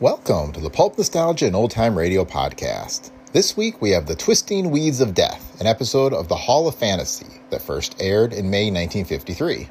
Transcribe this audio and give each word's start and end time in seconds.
Welcome 0.00 0.52
to 0.52 0.60
the 0.60 0.70
Pulp 0.70 0.96
Nostalgia 0.96 1.46
and 1.46 1.54
Old 1.54 1.72
Time 1.72 1.94
Radio 1.94 2.24
podcast. 2.24 3.10
This 3.34 3.54
week 3.54 3.82
we 3.82 3.90
have 3.90 4.06
The 4.06 4.14
Twisting 4.14 4.70
Weeds 4.70 5.02
of 5.02 5.12
Death, 5.12 5.60
an 5.60 5.66
episode 5.66 6.14
of 6.14 6.26
The 6.26 6.36
Hall 6.36 6.66
of 6.66 6.74
Fantasy 6.74 7.26
that 7.50 7.60
first 7.60 8.00
aired 8.00 8.32
in 8.32 8.48
May 8.48 8.70
1953. 8.70 9.68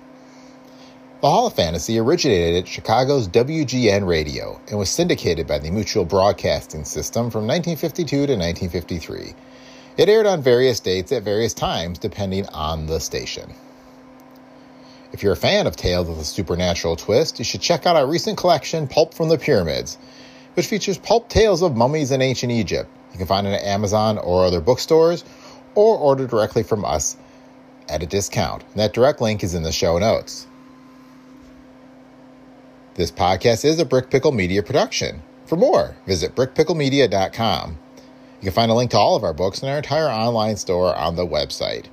The 1.21 1.27
Hall 1.27 1.47
of 1.47 1.55
Fantasy 1.55 1.97
originated 1.97 2.61
at 2.61 2.69
Chicago's 2.69 3.27
WGN 3.27 4.05
Radio 4.05 4.61
and 4.69 4.77
was 4.77 4.91
syndicated 4.91 5.47
by 5.47 5.57
the 5.57 5.71
Mutual 5.71 6.05
Broadcasting 6.05 6.85
System 6.85 7.31
from 7.31 7.47
1952 7.47 8.05
to 8.27 8.33
1953. 8.33 9.33
It 9.97 10.09
aired 10.09 10.27
on 10.27 10.43
various 10.43 10.79
dates 10.79 11.11
at 11.11 11.23
various 11.23 11.55
times 11.55 11.97
depending 11.97 12.47
on 12.49 12.85
the 12.85 12.99
station. 12.99 13.51
If 15.11 15.23
you're 15.23 15.33
a 15.33 15.37
fan 15.37 15.65
of 15.65 15.75
tales 15.75 16.07
with 16.07 16.19
a 16.19 16.23
supernatural 16.23 16.95
twist, 16.95 17.39
you 17.39 17.45
should 17.45 17.61
check 17.61 17.85
out 17.85 17.95
our 17.95 18.05
recent 18.05 18.37
collection, 18.37 18.87
Pulp 18.87 19.13
from 19.13 19.29
the 19.29 19.37
Pyramids, 19.37 19.97
which 20.53 20.67
features 20.67 20.97
pulp 20.97 21.29
tales 21.29 21.61
of 21.61 21.75
mummies 21.75 22.11
in 22.11 22.21
ancient 22.21 22.51
Egypt. 22.51 22.89
You 23.11 23.17
can 23.17 23.27
find 23.27 23.47
it 23.47 23.53
at 23.53 23.63
Amazon 23.63 24.17
or 24.19 24.45
other 24.45 24.61
bookstores, 24.61 25.23
or 25.73 25.97
order 25.97 26.27
directly 26.27 26.63
from 26.63 26.85
us 26.85 27.17
at 27.87 28.03
a 28.03 28.05
discount. 28.05 28.63
And 28.63 28.79
that 28.79 28.93
direct 28.93 29.21
link 29.21 29.43
is 29.43 29.55
in 29.55 29.63
the 29.63 29.71
show 29.71 29.97
notes. 29.97 30.45
This 32.95 33.11
podcast 33.11 33.65
is 33.65 33.79
a 33.79 33.85
Brick 33.85 34.09
Pickle 34.09 34.31
Media 34.31 34.61
production. 34.61 35.21
For 35.45 35.55
more, 35.55 35.95
visit 36.05 36.35
brickpicklemedia.com. 36.35 37.77
You 38.41 38.43
can 38.43 38.51
find 38.51 38.71
a 38.71 38.75
link 38.75 38.91
to 38.91 38.97
all 38.97 39.15
of 39.15 39.23
our 39.23 39.33
books 39.33 39.61
and 39.61 39.71
our 39.71 39.77
entire 39.77 40.09
online 40.09 40.57
store 40.57 40.95
on 40.95 41.15
the 41.15 41.25
website. 41.25 41.85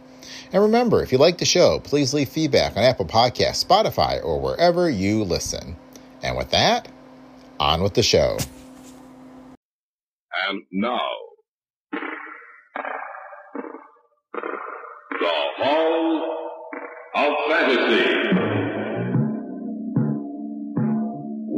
And 0.52 0.62
remember, 0.62 1.02
if 1.02 1.12
you 1.12 1.18
like 1.18 1.38
the 1.38 1.44
show, 1.44 1.80
please 1.80 2.14
leave 2.14 2.28
feedback 2.28 2.76
on 2.76 2.82
Apple 2.82 3.06
Podcasts, 3.06 3.64
Spotify, 3.64 4.22
or 4.24 4.40
wherever 4.40 4.88
you 4.88 5.24
listen. 5.24 5.76
And 6.22 6.36
with 6.36 6.50
that, 6.50 6.88
on 7.60 7.82
with 7.82 7.94
the 7.94 8.02
show. 8.02 8.38
And 10.48 10.62
now, 10.70 11.00
the 15.20 15.32
Hall 15.58 16.52
of 17.14 17.32
Fantasy. 17.48 18.12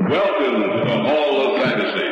Welcome 0.09 0.63
to 0.63 0.69
the 0.87 0.99
Hall 1.03 1.41
of 1.41 1.63
Fantasy. 1.63 2.09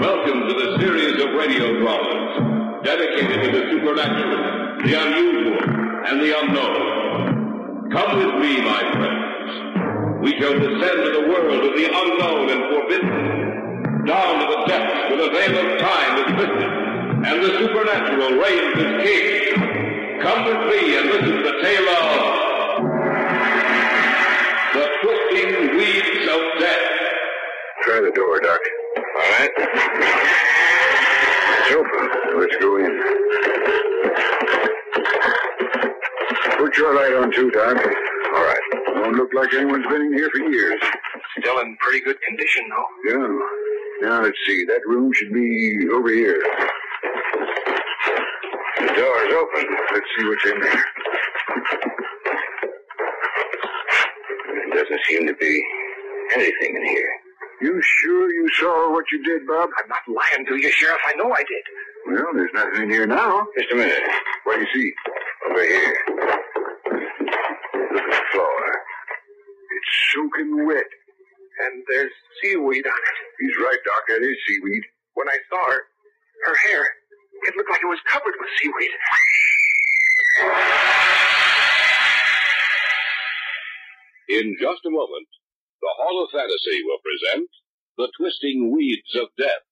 Welcome 0.00 0.48
to 0.48 0.54
the 0.54 0.78
series 0.80 1.22
of 1.22 1.34
radio 1.34 1.78
dramas 1.80 2.82
dedicated 2.84 3.42
to 3.44 3.50
the 3.52 3.70
supernatural, 3.70 4.63
the 4.84 5.00
unusual, 5.00 5.58
and 6.06 6.20
the 6.20 6.38
unknown. 6.40 7.90
Come 7.90 8.18
with 8.18 8.34
me, 8.42 8.60
my 8.60 8.82
friends. 8.92 10.20
We 10.22 10.32
shall 10.38 10.52
descend 10.52 10.98
to 11.04 11.10
the 11.22 11.28
world 11.28 11.64
of 11.64 11.72
the 11.74 11.86
unknown 11.88 12.50
and 12.50 12.62
forbidden, 12.68 14.04
down 14.04 14.40
to 14.40 14.46
the 14.46 14.64
depths 14.66 15.08
where 15.08 15.20
the 15.24 15.30
veil 15.30 15.56
of 15.56 15.78
time 15.80 16.18
is 16.18 16.28
lifted, 16.38 16.72
and 17.24 17.42
the 17.42 17.58
supernatural 17.58 18.32
reigns 18.36 18.76
as 18.76 19.02
king. 19.04 20.20
Come 20.20 20.44
with 20.44 20.62
me 20.68 20.96
and 20.98 21.06
listen 21.08 21.32
to 21.32 21.42
the 21.42 21.56
tale 21.62 21.88
of 21.88 22.84
the 24.74 24.86
twisting 25.02 25.76
weeds 25.78 26.28
of 26.28 26.40
death. 26.60 26.86
Try 27.84 28.00
the 28.02 28.12
door, 28.14 28.40
Doc. 28.40 28.60
All 28.98 29.30
right. 29.38 29.50
It's 31.56 31.72
open. 31.72 32.38
Let's 32.38 32.56
go 32.56 32.76
in. 32.78 33.83
Put 36.74 36.82
your 36.82 36.96
light 36.96 37.14
on 37.14 37.30
too, 37.30 37.52
Doc. 37.52 37.76
All 37.76 38.42
right. 38.42 38.60
Don't 38.96 39.14
look 39.14 39.32
like 39.32 39.54
anyone's 39.54 39.86
been 39.86 40.02
in 40.02 40.12
here 40.12 40.28
for 40.32 40.40
years. 40.40 40.80
Still 41.38 41.60
in 41.60 41.76
pretty 41.76 42.00
good 42.04 42.20
condition, 42.22 42.64
though. 42.68 42.88
Yeah. 43.12 44.08
Now 44.08 44.22
let's 44.22 44.36
see. 44.44 44.64
That 44.64 44.80
room 44.84 45.12
should 45.12 45.32
be 45.32 45.86
over 45.94 46.08
here. 46.08 46.42
The 48.80 48.86
door's 48.86 49.34
open. 49.34 49.76
Let's 49.92 50.06
see 50.18 50.26
what's 50.26 50.44
in 50.46 50.60
there. 50.60 50.84
There 54.48 54.82
doesn't 54.82 55.00
seem 55.08 55.28
to 55.28 55.34
be 55.34 55.64
anything 56.34 56.74
in 56.74 56.86
here. 56.88 57.10
You 57.60 57.80
sure 57.82 58.32
you 58.32 58.48
saw 58.54 58.90
what 58.90 59.04
you 59.12 59.22
did, 59.22 59.46
Bob? 59.46 59.68
I'm 59.78 59.88
not 59.88 60.02
lying 60.08 60.44
to 60.46 60.56
you, 60.56 60.72
Sheriff. 60.72 60.98
I 61.06 61.14
know 61.14 61.32
I 61.32 61.44
did. 61.44 62.16
Well, 62.18 62.34
there's 62.34 62.50
nothing 62.52 62.82
in 62.82 62.90
here 62.90 63.06
now. 63.06 63.46
Just 63.56 63.70
a 63.70 63.76
minute. 63.76 64.02
What 64.42 64.56
do 64.56 64.62
you 64.62 64.68
see? 64.74 64.92
Over 65.50 65.62
here. 65.62 66.13
The 67.94 68.22
floor. 68.32 68.66
It's 69.70 69.92
soaking 70.12 70.66
wet. 70.66 70.90
And 71.60 71.84
there's 71.88 72.10
seaweed 72.42 72.86
on 72.86 72.92
it. 72.98 73.18
He's 73.38 73.56
right, 73.62 73.78
Doc. 73.86 74.02
That 74.08 74.22
is 74.22 74.36
seaweed. 74.48 74.82
When 75.14 75.28
I 75.28 75.38
saw 75.48 75.64
her, 75.70 75.82
her 76.46 76.56
hair, 76.68 76.82
it 77.46 77.56
looked 77.56 77.70
like 77.70 77.82
it 77.82 77.86
was 77.86 78.00
covered 78.10 78.34
with 78.40 78.50
seaweed. 78.58 78.90
In 84.30 84.56
just 84.60 84.82
a 84.86 84.90
moment, 84.90 85.28
the 85.80 85.94
Hall 85.98 86.24
of 86.24 86.30
Fantasy 86.32 86.82
will 86.84 86.98
present 86.98 87.48
The 87.98 88.08
Twisting 88.18 88.72
Weeds 88.74 89.14
of 89.14 89.28
Death. 89.38 89.62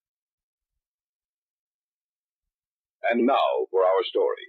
And 3.10 3.26
now 3.26 3.66
for 3.70 3.82
our 3.82 4.04
story. 4.04 4.46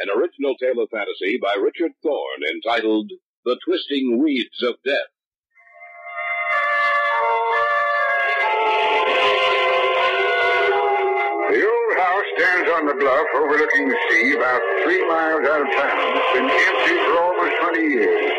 An 0.00 0.10
original 0.14 0.54
tale 0.54 0.80
of 0.80 0.88
fantasy 0.90 1.38
by 1.42 1.56
Richard 1.60 1.90
Thorne 2.04 2.42
entitled 2.54 3.10
The 3.44 3.58
Twisting 3.64 4.22
Weeds 4.22 4.62
of 4.62 4.76
Death. 4.86 5.10
The 11.50 11.62
old 11.66 11.94
house 11.98 12.28
stands 12.38 12.70
on 12.78 12.86
the 12.86 12.94
bluff 12.94 13.26
overlooking 13.42 13.88
the 13.88 13.98
sea 14.06 14.38
about 14.38 14.62
three 14.84 15.02
miles 15.10 15.42
out 15.50 15.66
of 15.66 15.70
town. 15.74 15.98
It's 16.14 16.30
been 16.30 16.46
empty 16.46 16.94
for 17.02 17.18
almost 17.18 17.58
20 17.58 17.82
years. 17.90 18.30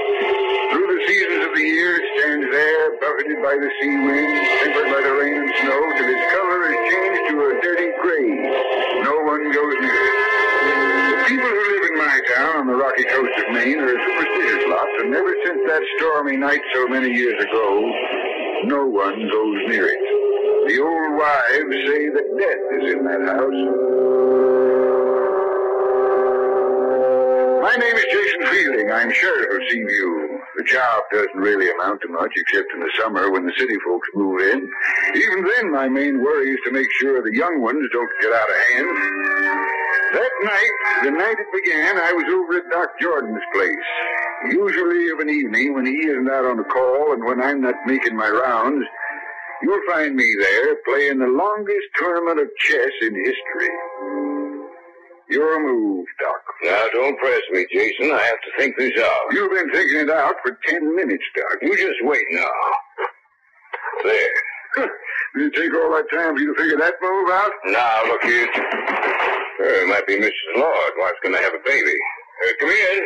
Through 0.71 0.87
the 0.95 1.01
seasons 1.11 1.43
of 1.43 1.51
the 1.59 1.65
year, 1.75 1.99
it 1.99 2.05
stands 2.15 2.47
there, 2.55 2.95
buffeted 3.03 3.43
by 3.43 3.59
the 3.59 3.69
sea 3.83 3.99
wind, 3.99 4.31
tempered 4.63 4.87
by 4.95 5.01
the 5.03 5.11
rain 5.11 5.35
and 5.43 5.51
snow, 5.59 5.81
till 5.99 6.07
its 6.07 6.23
color 6.31 6.71
is 6.71 6.79
changed 6.87 7.23
to 7.27 7.35
a 7.35 7.51
dirty 7.59 7.91
gray. 7.99 9.03
No 9.03 9.27
one 9.27 9.51
goes 9.51 9.75
near 9.83 9.91
it. 9.91 10.78
People 11.29 11.45
who 11.45 11.73
live 11.77 11.91
in 11.91 11.97
my 11.99 12.19
town 12.33 12.55
on 12.57 12.65
the 12.65 12.73
rocky 12.73 13.03
coast 13.03 13.29
of 13.37 13.53
Maine 13.53 13.77
are 13.77 13.85
a 13.85 14.01
superstitious 14.01 14.65
lot, 14.67 14.87
and 15.03 15.13
ever 15.13 15.35
since 15.45 15.61
that 15.67 15.83
stormy 15.97 16.37
night 16.37 16.59
so 16.73 16.87
many 16.87 17.07
years 17.13 17.39
ago, 17.43 17.93
no 18.63 18.87
one 18.87 19.29
goes 19.29 19.57
near 19.69 19.85
it. 19.85 20.73
The 20.73 20.81
old 20.81 21.13
wives 21.21 21.75
say 21.85 22.09
that 22.09 22.25
death 22.33 22.81
is 22.81 22.93
in 22.93 23.05
that 23.05 23.21
house. 23.29 23.61
My 27.61 27.75
name 27.77 27.95
is 27.95 28.05
Jason 28.11 28.47
Fielding. 28.49 28.91
I'm 28.91 29.13
sheriff 29.13 29.53
of 29.53 29.61
Seaview. 29.69 30.28
The 30.59 30.65
job 30.65 31.03
doesn't 31.09 31.39
really 31.39 31.71
amount 31.71 32.01
to 32.01 32.09
much 32.09 32.33
except 32.35 32.67
in 32.73 32.81
the 32.81 32.91
summer 32.99 33.31
when 33.31 33.45
the 33.45 33.53
city 33.57 33.77
folks 33.87 34.09
move 34.13 34.41
in. 34.41 34.69
Even 35.15 35.47
then, 35.47 35.71
my 35.71 35.87
main 35.87 36.21
worry 36.21 36.51
is 36.51 36.59
to 36.65 36.71
make 36.71 36.91
sure 36.99 37.23
the 37.23 37.33
young 37.33 37.61
ones 37.61 37.87
don't 37.93 38.09
get 38.19 38.33
out 38.33 38.49
of 38.49 38.57
hand. 38.67 38.89
That 40.19 40.31
night, 40.43 40.75
the 41.03 41.11
night 41.11 41.37
it 41.39 41.63
began, 41.63 41.97
I 41.97 42.11
was 42.11 42.25
over 42.27 42.57
at 42.57 42.69
Doc 42.71 42.89
Jordan's 42.99 43.39
place. 43.53 43.87
Usually 44.51 45.09
of 45.11 45.19
an 45.19 45.29
evening 45.29 45.75
when 45.75 45.85
he 45.85 45.95
isn't 45.95 46.29
out 46.29 46.43
on 46.43 46.59
a 46.59 46.65
call 46.65 47.13
and 47.13 47.23
when 47.23 47.41
I'm 47.41 47.61
not 47.61 47.75
making 47.87 48.17
my 48.17 48.27
rounds, 48.27 48.83
you'll 49.63 49.79
find 49.89 50.13
me 50.13 50.27
there 50.41 50.75
playing 50.83 51.19
the 51.19 51.27
longest 51.27 51.87
tournament 51.95 52.41
of 52.41 52.49
chess 52.59 52.91
in 53.01 53.15
history. 53.15 54.28
Your 55.29 55.61
move, 55.61 56.05
Doc. 56.21 56.41
Now, 56.63 56.85
don't 56.93 57.17
press 57.19 57.41
me, 57.51 57.65
Jason. 57.71 58.11
I 58.11 58.21
have 58.21 58.41
to 58.41 58.51
think 58.57 58.77
this 58.77 58.91
out. 58.99 59.31
You've 59.31 59.51
been 59.51 59.71
thinking 59.71 59.99
it 60.01 60.09
out 60.09 60.35
for 60.43 60.57
ten 60.67 60.95
minutes, 60.95 61.23
Doc. 61.35 61.59
You 61.61 61.77
just 61.77 62.03
wait 62.03 62.25
now. 62.31 62.49
There. 64.03 64.29
Did 65.35 65.53
it 65.53 65.55
take 65.55 65.73
all 65.75 65.91
that 65.91 66.09
time 66.11 66.35
for 66.35 66.41
you 66.41 66.53
to 66.55 66.61
figure 66.61 66.77
that 66.77 66.95
move 67.01 67.29
out? 67.29 67.51
Now, 67.65 68.03
look 68.07 68.23
here. 68.23 68.49
It 69.59 69.87
might 69.89 70.07
be 70.07 70.17
Mrs. 70.17 70.57
Lord. 70.57 70.91
Wife's 70.97 71.19
going 71.21 71.35
to 71.35 71.41
have 71.41 71.53
a 71.53 71.63
baby. 71.65 71.95
Uh, 72.47 72.53
come 72.59 72.69
in. 72.69 73.05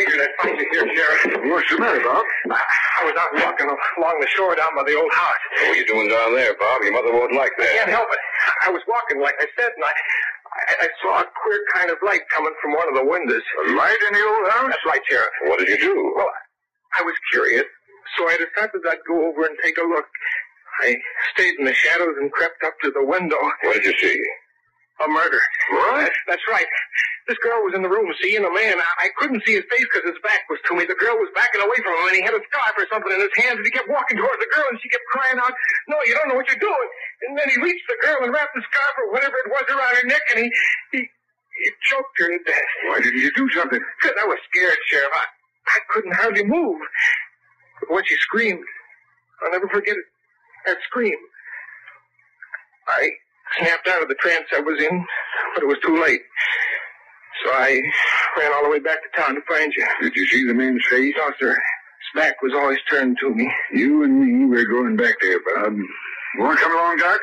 I 0.00 0.04
figured 0.08 0.24
I'd 0.24 0.36
find 0.40 0.56
you 0.56 0.64
here, 0.72 0.88
Sheriff. 0.96 1.20
What's 1.52 1.68
the 1.68 1.76
matter, 1.76 2.00
Bob? 2.00 2.24
I, 2.48 2.56
I 2.56 3.04
was 3.04 3.12
out 3.20 3.36
walking 3.36 3.68
along 3.68 4.16
the 4.16 4.30
shore 4.32 4.56
down 4.56 4.72
by 4.72 4.84
the 4.88 4.96
old 4.96 5.12
house. 5.12 5.42
What 5.60 5.76
are 5.76 5.76
you 5.76 5.84
doing 5.84 6.08
down 6.08 6.32
there, 6.32 6.56
Bob? 6.56 6.80
Your 6.80 6.96
mother 6.96 7.12
won't 7.12 7.36
like 7.36 7.52
that. 7.60 7.68
I 7.68 7.76
can't 7.84 7.92
help 7.92 8.08
it. 8.08 8.18
I 8.64 8.70
was 8.72 8.80
walking, 8.88 9.20
like 9.20 9.36
I 9.36 9.46
said, 9.60 9.68
and 9.76 9.84
I, 9.84 9.92
I, 9.92 10.72
I 10.80 10.88
saw 11.04 11.20
a 11.20 11.26
queer 11.44 11.60
kind 11.76 11.90
of 11.92 12.00
light 12.00 12.24
coming 12.32 12.54
from 12.64 12.72
one 12.80 12.88
of 12.88 12.96
the 12.96 13.04
windows. 13.04 13.44
A 13.44 13.76
light 13.76 14.00
in 14.08 14.12
the 14.16 14.24
old 14.24 14.48
house? 14.48 14.72
That's 14.72 14.86
right, 14.88 15.04
Sheriff. 15.04 15.34
What 15.52 15.60
did 15.60 15.68
you 15.68 15.80
do? 15.84 16.14
Well, 16.16 16.32
I 16.96 17.04
was 17.04 17.14
curious, 17.30 17.68
so 18.16 18.24
I 18.24 18.40
decided 18.40 18.80
I'd 18.88 19.04
go 19.04 19.28
over 19.28 19.44
and 19.44 19.56
take 19.62 19.76
a 19.76 19.84
look. 19.84 20.08
I 20.80 20.96
stayed 21.36 21.60
in 21.60 21.68
the 21.68 21.76
shadows 21.76 22.16
and 22.16 22.32
crept 22.32 22.64
up 22.64 22.72
to 22.84 22.90
the 22.90 23.04
window. 23.04 23.36
What 23.68 23.74
did 23.74 23.84
you 23.84 23.94
see? 24.00 24.16
A 25.00 25.08
murder. 25.08 25.40
What? 25.72 26.12
That's 26.28 26.44
right. 26.48 26.66
This 27.28 27.38
girl 27.40 27.64
was 27.64 27.72
in 27.72 27.80
the 27.80 27.88
room 27.88 28.10
seeing 28.20 28.44
a 28.44 28.52
man. 28.52 28.76
I, 28.76 29.06
I 29.06 29.08
couldn't 29.16 29.40
see 29.46 29.56
his 29.56 29.64
face 29.70 29.86
because 29.88 30.04
his 30.04 30.20
back 30.20 30.44
was 30.50 30.60
to 30.68 30.76
me. 30.76 30.84
The 30.84 30.98
girl 30.98 31.16
was 31.16 31.32
backing 31.32 31.62
away 31.62 31.78
from 31.80 31.96
him, 31.96 32.04
and 32.12 32.16
he 32.20 32.24
had 32.26 32.36
a 32.36 32.42
scarf 32.52 32.74
or 32.76 32.84
something 32.92 33.12
in 33.12 33.20
his 33.22 33.32
hands, 33.40 33.62
and 33.62 33.64
he 33.64 33.72
kept 33.72 33.88
walking 33.88 34.20
toward 34.20 34.36
the 34.36 34.50
girl, 34.52 34.66
and 34.68 34.76
she 34.82 34.90
kept 34.92 35.06
crying 35.08 35.38
out, 35.40 35.52
No, 35.88 35.96
you 36.04 36.12
don't 36.18 36.28
know 36.28 36.36
what 36.36 36.48
you're 36.52 36.60
doing. 36.60 36.88
And 37.28 37.32
then 37.38 37.48
he 37.48 37.56
reached 37.64 37.86
the 37.88 37.96
girl 38.04 38.28
and 38.28 38.32
wrapped 38.34 38.52
the 38.52 38.64
scarf 38.66 38.94
or 39.00 39.12
whatever 39.16 39.36
it 39.40 39.48
was 39.48 39.64
around 39.72 39.94
her 39.96 40.06
neck, 40.10 40.24
and 40.36 40.38
he, 40.44 40.48
he, 40.92 41.00
he 41.00 41.66
choked 41.88 42.12
her 42.20 42.28
to 42.28 42.40
death. 42.44 42.70
Why 42.92 43.00
didn't 43.00 43.24
you 43.24 43.32
do 43.32 43.48
something? 43.56 43.80
Because 43.80 44.16
I 44.20 44.26
was 44.26 44.40
scared, 44.52 44.76
Sheriff. 44.90 45.12
I, 45.14 45.24
I 45.70 45.78
couldn't 45.94 46.16
hardly 46.18 46.44
move. 46.44 46.80
But 47.80 47.94
when 47.94 48.04
she 48.04 48.16
screamed, 48.20 48.64
I'll 49.44 49.52
never 49.52 49.68
forget 49.68 49.96
it. 49.96 50.06
That 50.66 50.76
scream. 50.88 51.16
I 52.88 53.10
snapped 53.58 53.88
out 53.88 54.02
of 54.02 54.08
the 54.08 54.14
trance 54.16 54.46
I 54.54 54.60
was 54.60 54.80
in, 54.80 55.04
but 55.54 55.62
it 55.62 55.66
was 55.66 55.78
too 55.84 56.00
late. 56.00 56.20
So 57.44 57.52
I 57.52 57.80
ran 58.38 58.52
all 58.54 58.64
the 58.64 58.70
way 58.70 58.80
back 58.80 58.98
to 59.02 59.20
town 59.20 59.34
to 59.34 59.40
find 59.48 59.72
you. 59.76 59.86
Did 60.02 60.14
you 60.14 60.26
see 60.26 60.46
the 60.46 60.54
man's 60.54 60.84
face? 60.90 61.14
No, 61.16 61.32
sir. 61.40 61.52
His 61.52 62.22
back 62.22 62.42
was 62.42 62.52
always 62.54 62.78
turned 62.90 63.16
to 63.20 63.34
me. 63.34 63.50
You 63.72 64.02
and 64.04 64.20
me, 64.20 64.44
we're 64.46 64.66
going 64.68 64.96
back 64.96 65.14
there, 65.20 65.38
Bob. 65.40 65.68
Um, 65.68 65.88
you 66.36 66.42
want 66.42 66.58
to 66.58 66.64
come 66.64 66.72
along, 66.74 66.98
Doc? 66.98 67.20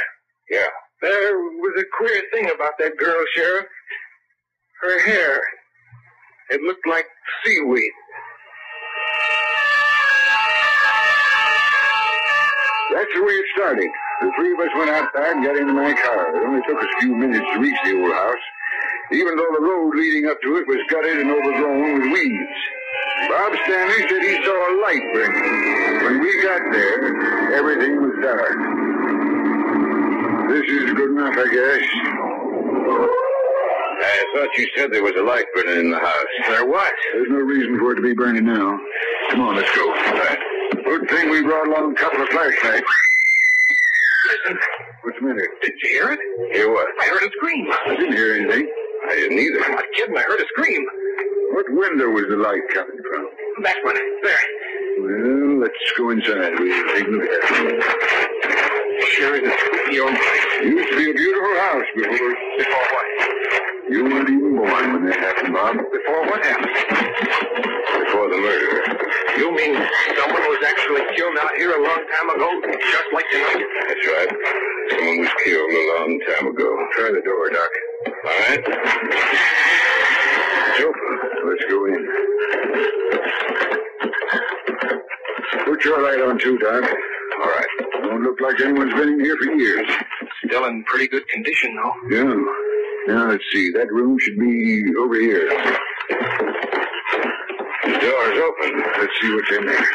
Yeah. 0.49 0.65
There 1.01 1.37
was 1.37 1.79
a 1.79 1.85
queer 1.97 2.23
thing 2.33 2.49
about 2.49 2.73
that 2.79 2.97
girl, 2.97 3.23
Sheriff. 3.35 3.65
Her 4.81 4.99
hair. 5.01 5.41
It 6.49 6.61
looked 6.61 6.87
like 6.87 7.05
seaweed. 7.43 7.91
That's 12.93 13.13
the 13.15 13.23
way 13.23 13.33
it 13.33 13.45
started. 13.55 13.89
The 14.21 14.31
three 14.35 14.53
of 14.53 14.59
us 14.59 14.73
went 14.75 14.89
outside 14.89 15.37
and 15.37 15.45
got 15.45 15.57
into 15.57 15.73
my 15.73 15.93
car. 15.93 16.35
It 16.35 16.41
only 16.41 16.61
took 16.67 16.81
us 16.81 16.89
a 16.89 17.01
few 17.01 17.15
minutes 17.15 17.45
to 17.53 17.59
reach 17.59 17.77
the 17.85 18.01
old 18.01 18.11
house, 18.11 18.45
even 19.11 19.37
though 19.37 19.51
the 19.53 19.61
road 19.61 19.93
leading 19.93 20.25
up 20.25 20.41
to 20.41 20.57
it 20.57 20.67
was 20.67 20.81
gutted 20.89 21.19
and 21.21 21.29
overgrown 21.29 22.01
with 22.01 22.11
weeds. 22.11 22.57
Bob 23.29 23.53
Stanley 23.65 24.01
said 24.09 24.21
he 24.23 24.43
saw 24.43 24.57
a 24.57 24.71
light 24.81 25.05
burning. 25.13 26.03
When 26.03 26.19
we 26.21 26.41
got 26.41 26.61
there, 26.71 27.53
everything 27.53 28.01
was 28.01 28.17
dark. 28.23 28.57
This 30.49 30.65
is 30.65 30.93
good 30.93 31.11
enough, 31.11 31.37
I 31.37 31.47
guess. 31.53 31.85
I 33.99 34.25
thought 34.33 34.49
you 34.57 34.67
said 34.75 34.91
there 34.91 35.03
was 35.03 35.13
a 35.17 35.23
light 35.23 35.45
burning 35.53 35.79
in 35.79 35.91
the 35.91 35.99
house. 35.99 36.25
There 36.47 36.65
was. 36.65 36.91
There's 37.13 37.29
no 37.29 37.37
reason 37.37 37.77
for 37.77 37.91
it 37.91 37.95
to 37.97 38.01
be 38.01 38.13
burning 38.13 38.45
now. 38.45 38.79
Come 39.29 39.41
on, 39.41 39.55
let's 39.55 39.75
go. 39.75 39.93
Good 40.83 41.09
thing 41.09 41.29
we 41.29 41.43
brought 41.43 41.67
along 41.67 41.91
a 41.91 41.95
couple 41.95 42.21
of 42.21 42.29
flashlights. 42.29 42.87
Listen. 44.27 44.59
What's 45.03 45.19
the 45.19 45.25
matter? 45.25 45.47
Did 45.61 45.73
you 45.83 45.89
hear 45.89 46.11
it? 46.11 46.19
Hear 46.53 46.71
what? 46.73 46.87
I 47.01 47.05
heard 47.07 47.23
a 47.23 47.31
scream. 47.37 47.67
I 47.71 47.95
didn't 47.95 48.13
hear 48.13 48.35
anything. 48.35 48.67
I 49.09 49.15
didn't 49.15 49.39
either. 49.39 49.63
I'm 49.63 49.71
not 49.71 49.85
kidding. 49.95 50.17
I 50.17 50.21
heard 50.21 50.41
a 50.41 50.45
scream. 50.57 50.85
What 51.53 51.65
window 51.69 52.09
was 52.09 52.25
the 52.29 52.35
light 52.35 52.61
coming 52.73 52.99
from? 53.09 53.29
That 53.63 53.77
one. 53.83 53.95
There. 54.23 54.45
Well, 54.99 55.59
let's 55.61 55.91
go 55.97 56.09
inside. 56.09 56.59
We'll 56.59 56.93
take 56.93 57.07
a 57.07 57.11
look 57.11 57.23
at 57.23 57.31
it. 57.31 59.03
Sure 59.15 59.35
is 59.35 59.47
a 59.47 59.57
spooky 59.57 59.99
old 60.01 60.15
place. 60.15 60.45
Used 60.63 60.89
to 60.89 60.97
be 60.97 61.11
a 61.11 61.13
beautiful 61.13 61.55
house 61.61 61.85
before. 61.95 62.35
Before 62.57 62.87
what? 62.91 63.05
You 63.89 64.03
weren't 64.03 64.29
even 64.29 64.55
born 64.57 64.93
when 64.93 65.05
that 65.07 65.19
happened, 65.19 65.53
Bob. 65.53 65.77
Before 65.77 66.21
what 66.27 66.43
happened? 66.43 66.75
Before 68.05 68.29
the 68.29 68.37
murder. 68.37 68.86
You 69.37 69.53
mean 69.55 69.75
someone 70.17 70.41
was 70.41 70.63
actually 70.65 71.01
killed 71.15 71.37
out 71.37 71.55
here 71.57 71.71
a 71.71 71.81
long 71.83 72.05
time 72.11 72.29
ago, 72.29 72.61
just 72.79 73.13
like 73.13 73.25
tonight? 73.31 73.65
That's 73.87 74.07
right. 74.07 74.31
Someone 74.89 75.19
was 75.19 75.29
killed 75.43 75.71
a 75.71 75.83
long 75.95 76.19
time 76.27 76.47
ago. 76.47 76.87
Try 76.93 77.11
the 77.11 77.21
door, 77.21 77.49
Doc. 77.51 77.69
All 78.07 78.39
right. 78.49 78.63
It's 80.69 80.81
open. 80.81 81.19
Let's 81.47 81.65
go 81.69 81.85
in. 81.85 82.07
Put 85.65 85.85
your 85.85 86.01
light 86.01 86.21
on 86.21 86.39
too, 86.39 86.57
Doc. 86.57 86.83
All 87.39 87.49
right. 87.49 87.67
Don't 88.03 88.23
look 88.23 88.41
like 88.41 88.59
anyone's 88.59 88.93
been 88.95 89.09
in 89.09 89.19
here 89.19 89.37
for 89.37 89.51
years. 89.51 89.87
Still 90.47 90.65
in 90.65 90.83
pretty 90.85 91.07
good 91.07 91.27
condition, 91.27 91.75
though. 91.75 91.93
Yeah. 92.09 93.13
Now 93.13 93.29
let's 93.29 93.43
see. 93.53 93.71
That 93.71 93.91
room 93.91 94.17
should 94.19 94.39
be 94.39 94.83
over 94.99 95.15
here. 95.15 95.77
Open. 98.63 98.83
Let's 98.99 99.13
see 99.21 99.33
what's 99.33 99.51
in 99.51 99.65
there. 99.65 99.89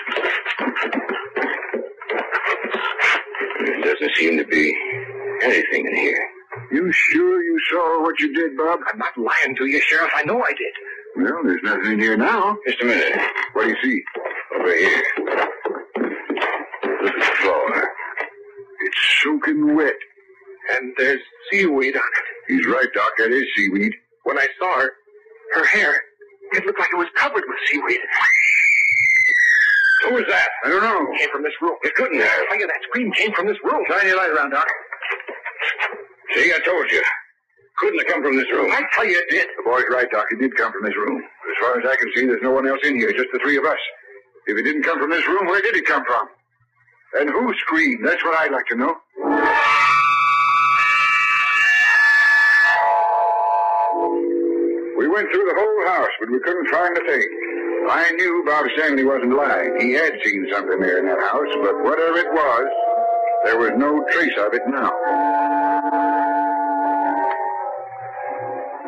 There 3.65 3.81
doesn't 3.83 4.17
seem 4.17 4.39
to 4.39 4.45
be 4.45 4.77
anything 5.43 5.87
in 5.87 5.95
here. 5.95 6.29
You 6.71 6.93
sure 6.93 7.43
you 7.43 7.61
saw 7.71 8.03
what 8.03 8.19
you 8.21 8.35
did, 8.35 8.57
Bob? 8.57 8.81
I'm 8.91 8.99
not 8.99 9.17
lying 9.17 9.57
to 9.57 9.67
you, 9.67 9.81
Sheriff. 9.81 10.11
I 10.15 10.23
know 10.25 10.43
I 10.43 10.53
did. 10.53 10.73
Well, 11.17 11.43
there's 11.45 11.63
nothing 11.63 11.93
in 11.93 12.01
here 12.01 12.17
now. 12.17 12.57
Just 12.67 12.83
a 12.83 12.85
minute. 12.87 13.21
What 13.53 13.65
do 13.65 13.69
you 13.71 13.77
see? 13.83 14.03
Over 14.59 14.75
here. 14.75 15.03
Look 17.03 17.15
at 17.15 17.19
the 17.19 17.37
floor. 17.43 17.89
It's 18.81 18.99
soaking 19.23 19.77
wet. 19.77 19.95
And 20.75 20.95
there's 20.97 21.21
seaweed 21.51 21.97
on 21.97 22.03
it. 22.03 22.25
He's 22.49 22.67
right, 22.67 22.89
Doc. 22.95 23.13
That 23.19 23.33
is 23.33 23.45
seaweed. 23.57 23.95
When 24.25 24.39
I 24.39 24.47
saw 24.59 24.81
her, 24.81 24.93
her 25.55 25.65
hair, 25.67 26.01
it 26.53 26.65
looked 26.65 26.79
like 26.79 26.91
it 26.93 26.99
was 26.99 27.09
covered 27.17 27.45
with 27.47 27.59
seaweed. 27.67 28.01
Who 30.05 30.15
was 30.15 30.25
that? 30.29 30.49
I 30.65 30.69
don't 30.69 30.83
know. 30.83 31.13
It 31.15 31.19
came 31.21 31.31
from 31.31 31.43
this 31.43 31.55
room. 31.63 31.77
It 31.83 31.95
couldn't 31.95 32.21
I 32.21 32.27
have. 32.27 32.49
tell 32.49 32.59
you, 32.59 32.67
that 32.67 32.81
scream 32.91 33.13
came 33.13 33.33
from 33.35 33.47
this 33.47 33.59
room. 33.65 33.85
Shine 33.89 34.07
your 34.09 34.17
light 34.17 34.31
around, 34.31 34.51
Doc. 34.51 34.67
See, 36.35 36.53
I 36.53 36.59
told 36.65 36.91
you. 36.91 37.03
Couldn't 37.79 37.99
have 38.01 38.09
come 38.09 38.23
from 38.23 38.37
this 38.37 38.51
room. 38.53 38.71
I 38.73 38.83
tell 38.95 39.07
you, 39.07 39.19
it 39.19 39.31
did. 39.31 39.47
The 39.57 39.63
boy's 39.65 39.85
right, 39.91 40.11
Doc. 40.11 40.27
It 40.31 40.41
did 40.41 40.57
come 40.57 40.73
from 40.73 40.85
this 40.85 40.97
room. 40.97 41.19
As 41.23 41.57
far 41.61 41.81
as 41.81 41.87
I 41.89 41.97
can 41.97 42.11
see, 42.15 42.27
there's 42.27 42.43
no 42.43 42.51
one 42.53 42.69
else 42.69 42.81
in 42.85 42.97
here, 42.97 43.13
just 43.13 43.29
the 43.33 43.39
three 43.43 43.57
of 43.57 43.65
us. 43.65 43.79
If 44.47 44.59
it 44.59 44.63
didn't 44.63 44.83
come 44.83 44.99
from 45.01 45.11
this 45.11 45.27
room, 45.27 45.47
where 45.47 45.63
did 45.63 45.77
it 45.77 45.87
come 45.87 46.05
from? 46.05 46.29
And 47.21 47.31
who 47.31 47.53
screamed? 47.61 48.07
That's 48.07 48.23
what 48.25 48.39
I'd 48.39 48.53
like 48.53 48.67
to 48.69 48.77
know. 48.77 48.97
We 54.99 55.09
went 55.09 55.29
through 55.33 55.47
the 55.47 55.57
whole 55.57 55.87
house, 55.89 56.11
but 56.21 56.31
we 56.31 56.41
couldn't 56.41 56.69
find 56.69 56.97
a 56.97 57.05
thing. 57.07 57.29
I 57.91 58.11
knew 58.13 58.45
Bob 58.47 58.67
Stanley 58.77 59.05
wasn't 59.05 59.37
lying. 59.37 59.77
He 59.81 59.93
had 59.93 60.13
seen 60.25 60.47
something 60.53 60.81
there 60.81 60.99
in 60.99 61.07
that 61.07 61.21
house, 61.21 61.53
but 61.63 61.83
whatever 61.85 62.19
it 62.19 62.33
was, 62.33 62.67
there 63.45 63.59
was 63.59 63.73
no 63.77 64.05
trace 64.11 64.37
of 64.39 64.55
it 64.55 64.63
now. 64.69 64.91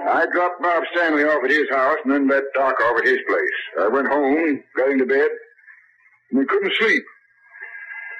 I 0.07 0.27
dropped 0.33 0.63
Bob 0.63 0.83
Stanley 0.95 1.25
off 1.25 1.43
at 1.45 1.51
his 1.51 1.69
house 1.71 1.97
and 2.05 2.13
then 2.13 2.29
let 2.29 2.45
Doc 2.55 2.81
off 2.81 3.01
at 3.01 3.07
his 3.07 3.19
place. 3.27 3.59
I 3.81 3.89
went 3.89 4.09
home, 4.09 4.63
got 4.77 4.91
into 4.91 5.07
bed, 5.07 5.29
and 6.31 6.39
we 6.39 6.47
couldn't 6.47 6.73
sleep. 6.79 7.03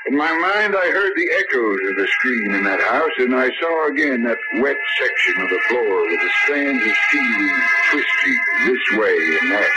In 0.07 0.17
my 0.17 0.31
mind, 0.33 0.77
I 0.77 0.91
heard 0.91 1.13
the 1.17 1.31
echoes 1.33 1.79
of 1.89 1.97
the 1.97 2.07
scream 2.07 2.55
in 2.55 2.65
that 2.65 2.81
house, 2.81 3.13
and 3.19 3.35
I 3.35 3.49
saw 3.59 3.89
again 3.89 4.23
that 4.25 4.37
wet 4.61 4.77
section 5.01 5.43
of 5.43 5.49
the 5.49 5.61
floor 5.69 6.03
with 6.11 6.21
the 6.21 6.31
strands 6.43 6.85
of 6.85 6.93
seaweed 7.11 7.63
twisting 7.91 8.39
this 8.67 8.99
way 8.99 9.17
and 9.41 9.51
that, 9.53 9.71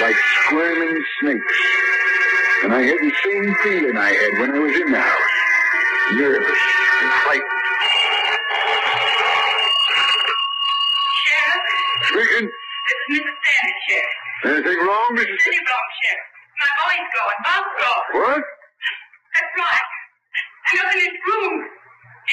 like 0.00 0.16
squirming 0.44 1.04
snakes. 1.20 1.56
And 2.64 2.72
I 2.74 2.82
had 2.82 2.98
the 2.98 3.12
same 3.24 3.54
feeling 3.62 3.96
I 3.96 4.10
had 4.12 4.32
when 4.40 4.50
I 4.54 4.58
was 4.58 4.74
in 4.80 4.90
the 4.92 5.00
house. 5.00 5.32
Nervous 6.14 6.60
and 7.02 7.10
frightened. 7.24 7.60
Sheriff, 11.22 11.62
Speaking. 12.08 12.48
this 12.48 12.98
is 12.98 13.06
Mrs. 13.10 13.34
Stanley, 13.42 13.74
Sheriff. 13.88 14.14
Anything 14.44 14.86
wrong, 14.86 15.08
Mrs. 15.16 15.38
City 15.40 15.60
block, 15.66 15.86
Sheriff. 16.02 16.26
My 16.60 16.70
boy's 16.80 17.08
gone. 17.16 17.38
Bob's 17.44 17.74
gone. 17.80 18.04
What? 18.22 18.42
That's 19.34 19.52
right. 19.58 19.88
And 20.72 20.80
up 20.80 20.94
in 20.94 20.98
this 21.00 21.16
room, 21.28 21.54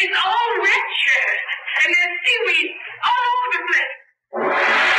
it's 0.01 0.17
all 0.25 0.49
red, 0.63 0.85
Sheriff. 1.03 1.41
And 1.83 1.89
there's 1.93 2.17
seaweed 2.25 2.71
all 3.03 3.25
over 3.33 3.49
the 3.53 3.61
place. 3.67 4.92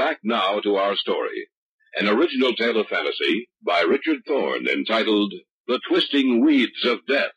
Back 0.00 0.20
now 0.24 0.60
to 0.60 0.76
our 0.76 0.96
story. 0.96 1.46
An 1.94 2.08
original 2.08 2.54
tale 2.54 2.80
of 2.80 2.86
fantasy 2.86 3.50
by 3.62 3.82
Richard 3.82 4.20
Thorne 4.26 4.66
entitled 4.66 5.34
The 5.68 5.78
Twisting 5.90 6.42
Weeds 6.42 6.86
of 6.86 7.00
Death. 7.06 7.36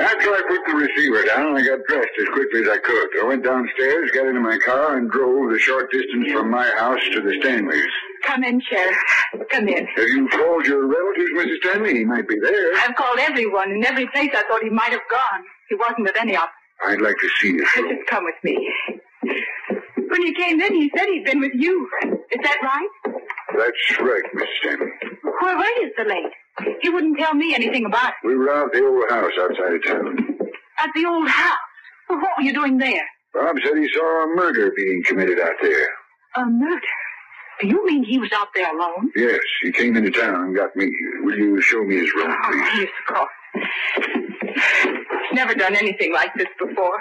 After 0.00 0.30
I 0.32 0.40
put 0.48 0.60
the 0.66 0.76
receiver 0.76 1.24
down, 1.24 1.58
I 1.58 1.62
got 1.62 1.80
dressed 1.86 2.08
as 2.18 2.28
quickly 2.32 2.62
as 2.62 2.68
I 2.70 2.78
could. 2.78 3.08
I 3.20 3.24
went 3.26 3.44
downstairs, 3.44 4.10
got 4.14 4.26
into 4.26 4.40
my 4.40 4.56
car, 4.64 4.96
and 4.96 5.10
drove 5.10 5.52
the 5.52 5.58
short 5.58 5.92
distance 5.92 6.32
from 6.32 6.50
my 6.50 6.70
house 6.70 7.02
to 7.12 7.20
the 7.20 7.36
Stanleys. 7.42 7.84
Come 8.24 8.44
in, 8.44 8.62
Sheriff. 8.62 8.96
Come 9.50 9.68
in. 9.68 9.86
Have 9.94 10.08
you 10.08 10.26
called 10.28 10.64
your 10.64 10.86
relatives, 10.86 11.30
Mrs. 11.36 11.56
Stanley? 11.64 11.98
He 11.98 12.04
might 12.06 12.26
be 12.26 12.38
there. 12.40 12.72
I've 12.78 12.94
called 12.96 13.18
everyone. 13.18 13.72
In 13.72 13.84
every 13.84 14.06
place 14.06 14.30
I 14.32 14.42
thought 14.48 14.62
he 14.62 14.70
might 14.70 14.92
have 14.92 15.06
gone. 15.10 15.44
He 15.68 15.74
wasn't 15.74 16.04
with 16.04 16.16
any 16.16 16.34
of 16.34 16.44
them. 16.44 16.57
I'd 16.84 17.00
like 17.00 17.16
to 17.20 17.28
see 17.40 17.48
you. 17.48 17.64
Just 17.74 18.06
come 18.08 18.24
with 18.24 18.34
me. 18.44 18.72
When 20.08 20.22
he 20.22 20.34
came 20.34 20.60
in, 20.60 20.74
he 20.74 20.90
said 20.96 21.06
he'd 21.06 21.24
been 21.24 21.40
with 21.40 21.52
you. 21.54 21.88
Is 22.02 22.40
that 22.42 22.56
right? 22.62 22.88
That's 23.56 24.00
right, 24.00 24.22
Mrs. 24.34 24.46
Stanley. 24.62 24.90
Where 25.40 25.56
were 25.56 25.64
you 25.64 25.92
so 25.96 26.02
late? 26.04 26.76
You 26.82 26.92
wouldn't 26.92 27.18
tell 27.18 27.34
me 27.34 27.54
anything 27.54 27.84
about 27.86 28.08
it. 28.10 28.14
We 28.26 28.36
were 28.36 28.50
out 28.52 28.66
at 28.66 28.72
the 28.72 28.84
old 28.86 29.10
house 29.10 29.32
outside 29.40 29.74
of 29.74 29.84
town. 29.84 30.38
At 30.78 30.90
the 30.94 31.04
old 31.06 31.28
house. 31.28 31.56
Well, 32.08 32.18
what 32.20 32.30
were 32.38 32.44
you 32.44 32.52
doing 32.54 32.78
there? 32.78 33.04
Bob 33.34 33.56
said 33.64 33.76
he 33.76 33.88
saw 33.94 34.24
a 34.24 34.34
murder 34.34 34.72
being 34.76 35.02
committed 35.04 35.38
out 35.40 35.52
there. 35.60 35.88
A 36.36 36.46
murder. 36.46 36.80
Do 37.60 37.66
you 37.66 37.84
mean 37.86 38.04
he 38.04 38.18
was 38.18 38.30
out 38.34 38.48
there 38.54 38.72
alone? 38.74 39.10
Yes, 39.16 39.40
he 39.62 39.72
came 39.72 39.96
into 39.96 40.10
town 40.10 40.34
and 40.46 40.56
got 40.56 40.74
me. 40.76 40.90
Will 41.22 41.36
you 41.36 41.60
show 41.60 41.82
me 41.84 41.96
his 41.96 42.12
room, 42.14 42.34
Oh, 42.44 42.70
yes, 42.76 42.88
of 43.08 43.14
course. 43.14 44.94
Never 45.32 45.54
done 45.54 45.76
anything 45.76 46.12
like 46.12 46.32
this 46.36 46.48
before. 46.58 46.98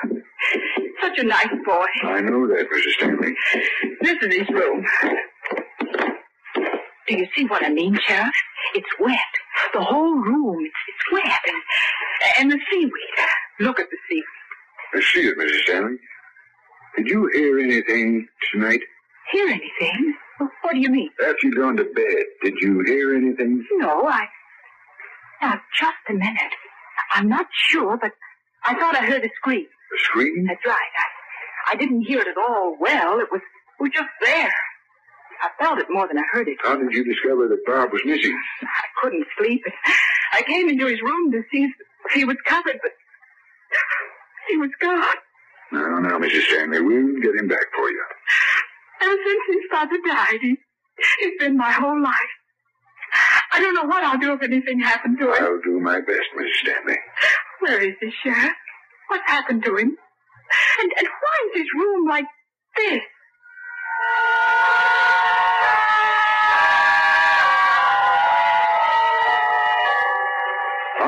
Such 1.01 1.17
a 1.19 1.23
nice 1.23 1.47
boy. 1.65 1.85
I 2.03 2.21
know 2.21 2.47
that, 2.47 2.65
Mrs. 2.73 2.93
Stanley. 2.97 3.33
This 4.01 4.15
is 4.21 4.35
his 4.35 4.49
room. 4.49 4.85
Do 7.07 7.15
you 7.17 7.27
see 7.35 7.45
what 7.45 7.63
I 7.63 7.69
mean, 7.69 7.97
Sheriff? 8.05 8.33
It's 8.75 8.89
wet. 8.99 9.17
The 9.73 9.81
whole 9.81 10.15
room, 10.15 10.65
it's, 10.65 10.75
it's 10.89 11.11
wet. 11.23 11.39
And, 11.47 11.61
and 12.39 12.51
the 12.51 12.59
seaweed. 12.69 12.91
Look 13.61 13.79
at 13.79 13.87
the 13.89 13.97
seaweed. 14.09 14.23
I 14.95 15.01
see 15.01 15.27
it, 15.27 15.37
Mrs. 15.37 15.61
Stanley. 15.63 15.97
Did 16.97 17.07
you 17.07 17.29
hear 17.33 17.59
anything 17.59 18.27
tonight? 18.51 18.81
Hear 19.31 19.47
anything? 19.47 20.15
What 20.61 20.73
do 20.73 20.79
you 20.79 20.89
mean? 20.89 21.09
After 21.21 21.37
you'd 21.43 21.55
gone 21.55 21.77
to 21.77 21.83
bed, 21.83 22.25
did 22.43 22.53
you 22.61 22.81
hear 22.85 23.15
anything? 23.15 23.65
No, 23.77 24.07
I. 24.07 24.27
Now, 25.41 25.61
just 25.79 25.93
a 26.09 26.13
minute. 26.13 26.53
I'm 27.11 27.29
not 27.29 27.47
sure, 27.69 27.97
but 27.97 28.11
I 28.65 28.75
thought 28.79 28.95
I 28.95 29.05
heard 29.05 29.23
a 29.23 29.29
scream. 29.35 29.65
A 29.65 29.99
scream? 30.03 30.45
That's 30.47 30.65
right. 30.65 30.91
I, 30.97 31.73
I 31.73 31.75
didn't 31.75 32.01
hear 32.03 32.19
it 32.19 32.27
at 32.27 32.37
all 32.37 32.75
well. 32.79 33.19
It 33.19 33.27
was, 33.31 33.41
it 33.79 33.83
was 33.83 33.91
just 33.93 34.09
there. 34.21 34.53
I 35.41 35.49
felt 35.63 35.79
it 35.79 35.85
more 35.89 36.07
than 36.07 36.17
I 36.17 36.23
heard 36.31 36.47
it. 36.47 36.57
How 36.63 36.75
did 36.75 36.91
you 36.93 37.03
discover 37.03 37.47
that 37.47 37.63
Bob 37.65 37.91
was 37.93 38.01
missing? 38.05 38.37
I 38.63 38.85
couldn't 39.01 39.25
sleep. 39.37 39.61
I 40.33 40.41
came 40.41 40.67
into 40.69 40.87
his 40.87 41.01
room 41.01 41.31
to 41.31 41.43
see 41.51 41.63
if 41.63 41.71
he 42.13 42.25
was 42.25 42.37
covered, 42.45 42.79
but 42.81 42.91
he 44.49 44.57
was 44.57 44.71
gone. 44.81 45.15
No, 45.71 45.99
no, 45.99 46.17
Mrs. 46.19 46.41
Stanley. 46.47 46.81
We'll 46.81 47.21
get 47.21 47.35
him 47.35 47.47
back 47.47 47.65
for 47.75 47.89
you. 47.89 48.03
Ever 49.01 49.15
since 49.27 49.43
his 49.49 49.63
father 49.69 49.97
died, 50.07 50.39
he, 50.41 50.57
he's 51.19 51.33
been 51.39 51.57
my 51.57 51.71
whole 51.71 52.01
life. 52.01 52.33
I 53.57 53.59
don't 53.59 53.73
know 53.73 53.85
what 53.85 54.03
I'll 54.03 54.19
do 54.19 54.33
if 54.33 54.43
anything 54.43 54.79
happened 54.79 55.17
to 55.17 55.33
him. 55.33 55.43
I'll 55.43 55.61
do 55.63 55.79
my 55.79 55.99
best, 55.99 56.29
Mrs. 56.37 56.53
Stanley. 56.61 56.97
Where 57.59 57.81
is 57.81 57.95
he, 57.99 58.11
Sheriff? 58.23 58.53
What's 59.07 59.23
happened 59.25 59.63
to 59.63 59.75
him? 59.77 59.97
And, 60.79 60.91
and 60.95 61.07
why 61.07 61.49
is 61.49 61.61
his 61.61 61.67
room 61.75 62.07
like 62.07 62.25
this? 62.77 63.01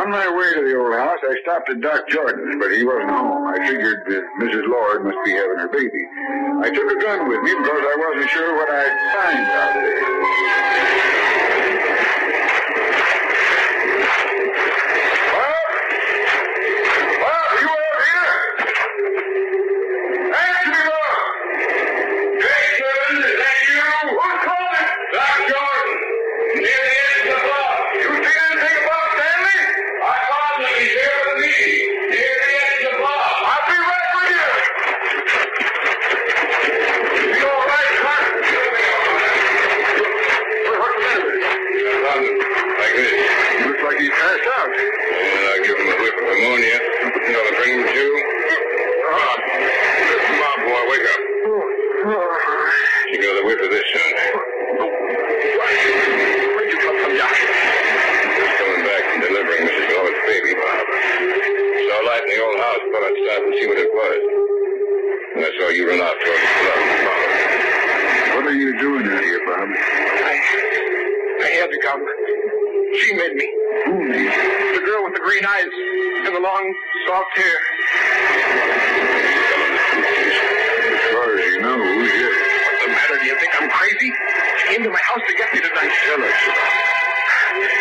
On 0.09 0.15
my 0.17 0.25
way 0.25 0.53
to 0.57 0.65
the 0.65 0.73
old 0.73 0.91
house, 0.97 1.19
I 1.21 1.35
stopped 1.43 1.69
at 1.69 1.81
Doc 1.81 2.09
Jordan's, 2.09 2.55
but 2.57 2.73
he 2.73 2.83
wasn't 2.83 3.11
home. 3.11 3.45
I 3.45 3.61
figured 3.61 4.01
that 4.09 4.25
Mrs. 4.41 4.65
Lord 4.67 5.05
must 5.05 5.17
be 5.23 5.33
having 5.37 5.59
her 5.61 5.69
baby. 5.69 6.01
I 6.65 6.69
took 6.73 6.89
a 6.89 6.99
gun 6.99 7.29
with 7.29 7.37
me 7.45 7.53
because 7.53 7.83
I 7.85 7.93
wasn't 7.93 8.29
sure 8.31 8.55
what 8.57 8.71
I'd 8.73 8.89
find 9.13 9.45
out 9.53 9.73
there. 9.77 10.01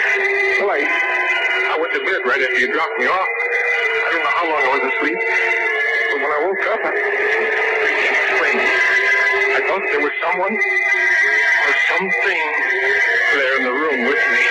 Well, 0.08 0.72
I, 0.72 1.76
went 1.78 1.92
to 1.92 2.00
bed 2.00 2.20
right 2.24 2.40
after 2.40 2.58
you 2.58 2.72
dropped 2.72 2.98
me 2.98 3.06
off. 3.06 3.28
I 3.28 4.08
don't 4.10 4.24
know 4.24 4.36
how 4.40 4.46
long 4.48 4.62
I 4.64 4.70
was 4.72 4.84
asleep. 4.88 5.20
But 5.20 6.18
when 6.24 6.32
I 6.32 6.40
woke 6.48 6.64
up, 6.72 6.80
I, 6.80 6.92
I 9.52 9.60
thought 9.68 9.84
there 9.84 10.00
was 10.00 10.14
someone 10.24 10.54
or 10.56 11.74
something 11.92 12.42
there 13.36 13.54
in 13.60 13.64
the 13.68 13.74
room 13.76 14.00
with 14.08 14.22
me. 14.32 14.44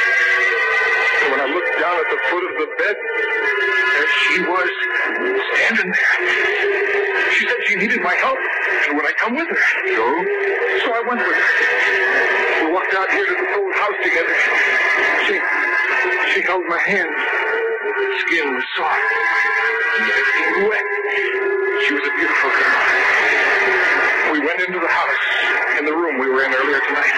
And 1.25 1.29
when 1.33 1.41
I 1.41 1.49
looked 1.49 1.73
down 1.81 1.97
at 1.97 2.09
the 2.13 2.19
foot 2.29 2.43
of 2.45 2.53
the 2.61 2.69
bed, 2.77 2.95
there 3.97 4.09
she 4.29 4.37
was, 4.45 4.69
standing 5.57 5.89
there. 5.89 6.13
She 7.33 7.47
said 7.49 7.57
she 7.65 7.75
needed 7.77 8.01
my 8.01 8.13
help, 8.13 8.37
and 8.87 8.95
would 8.95 9.05
I 9.05 9.13
come 9.17 9.35
with 9.35 9.49
her? 9.49 9.63
So? 9.89 10.05
So 10.85 10.93
I 10.93 11.01
went 11.01 11.19
with 11.25 11.35
her. 11.35 12.65
We 12.67 12.73
walked 12.73 12.93
out 12.93 13.09
here 13.11 13.25
to 13.25 13.33
the 13.33 13.47
together. 14.03 14.35
She, 15.27 15.35
she 16.33 16.41
held 16.43 16.63
my 16.67 16.79
hand. 16.79 17.11
Skin 18.27 18.55
was 18.55 18.63
soft, 18.75 19.01
wet. 20.67 20.85
She 21.87 21.93
was 21.93 22.03
a 22.03 22.13
beautiful 22.17 22.49
girl. 22.51 22.77
We 24.33 24.39
went 24.39 24.59
into 24.61 24.79
the 24.79 24.87
house, 24.87 25.23
in 25.79 25.85
the 25.85 25.93
room 25.95 26.19
we 26.19 26.27
were 26.29 26.43
in 26.43 26.53
earlier 26.53 26.81
tonight. 26.87 27.15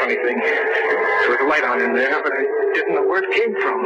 Funny 0.00 0.16
thing, 0.24 0.38
there 0.40 1.30
was 1.30 1.38
a 1.40 1.48
light 1.48 1.64
on 1.64 1.80
in 1.80 1.94
there, 1.94 2.22
but 2.22 2.32
I 2.32 2.42
didn't 2.74 2.94
know 2.94 3.06
where 3.06 3.22
it 3.22 3.30
came 3.32 3.54
from. 3.62 3.78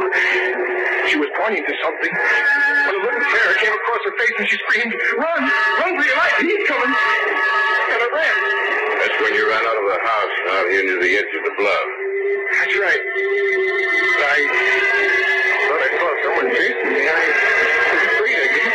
She 1.09 1.17
was 1.17 1.29
pointing 1.37 1.63
to 1.63 1.73
something. 1.83 2.11
but 2.11 2.95
a 2.95 2.99
little 3.05 3.21
terror 3.21 3.55
came 3.61 3.73
across 3.73 4.01
her 4.05 4.15
face 4.17 4.35
and 4.39 4.47
she 4.49 4.57
screamed, 4.57 4.93
Run! 5.17 5.41
Run 5.79 5.97
for 5.99 6.05
your 6.05 6.17
life! 6.17 6.37
He's 6.39 6.67
coming! 6.67 7.22
Here 10.73 10.85
near 10.85 10.99
the 11.05 11.13
edge 11.17 11.33
of 11.37 11.43
the 11.45 11.53
bluff. 11.55 11.87
That's 12.49 12.75
right. 12.81 13.03
I 14.25 14.41
thought 15.69 15.81
I 15.85 15.89
saw 16.01 16.09
someone 16.25 16.49
chasing 16.49 16.89
me. 16.97 17.03
I 17.05 17.21
was 17.93 18.01
afraid, 18.09 18.37
I 18.41 18.49
guess. 18.57 18.73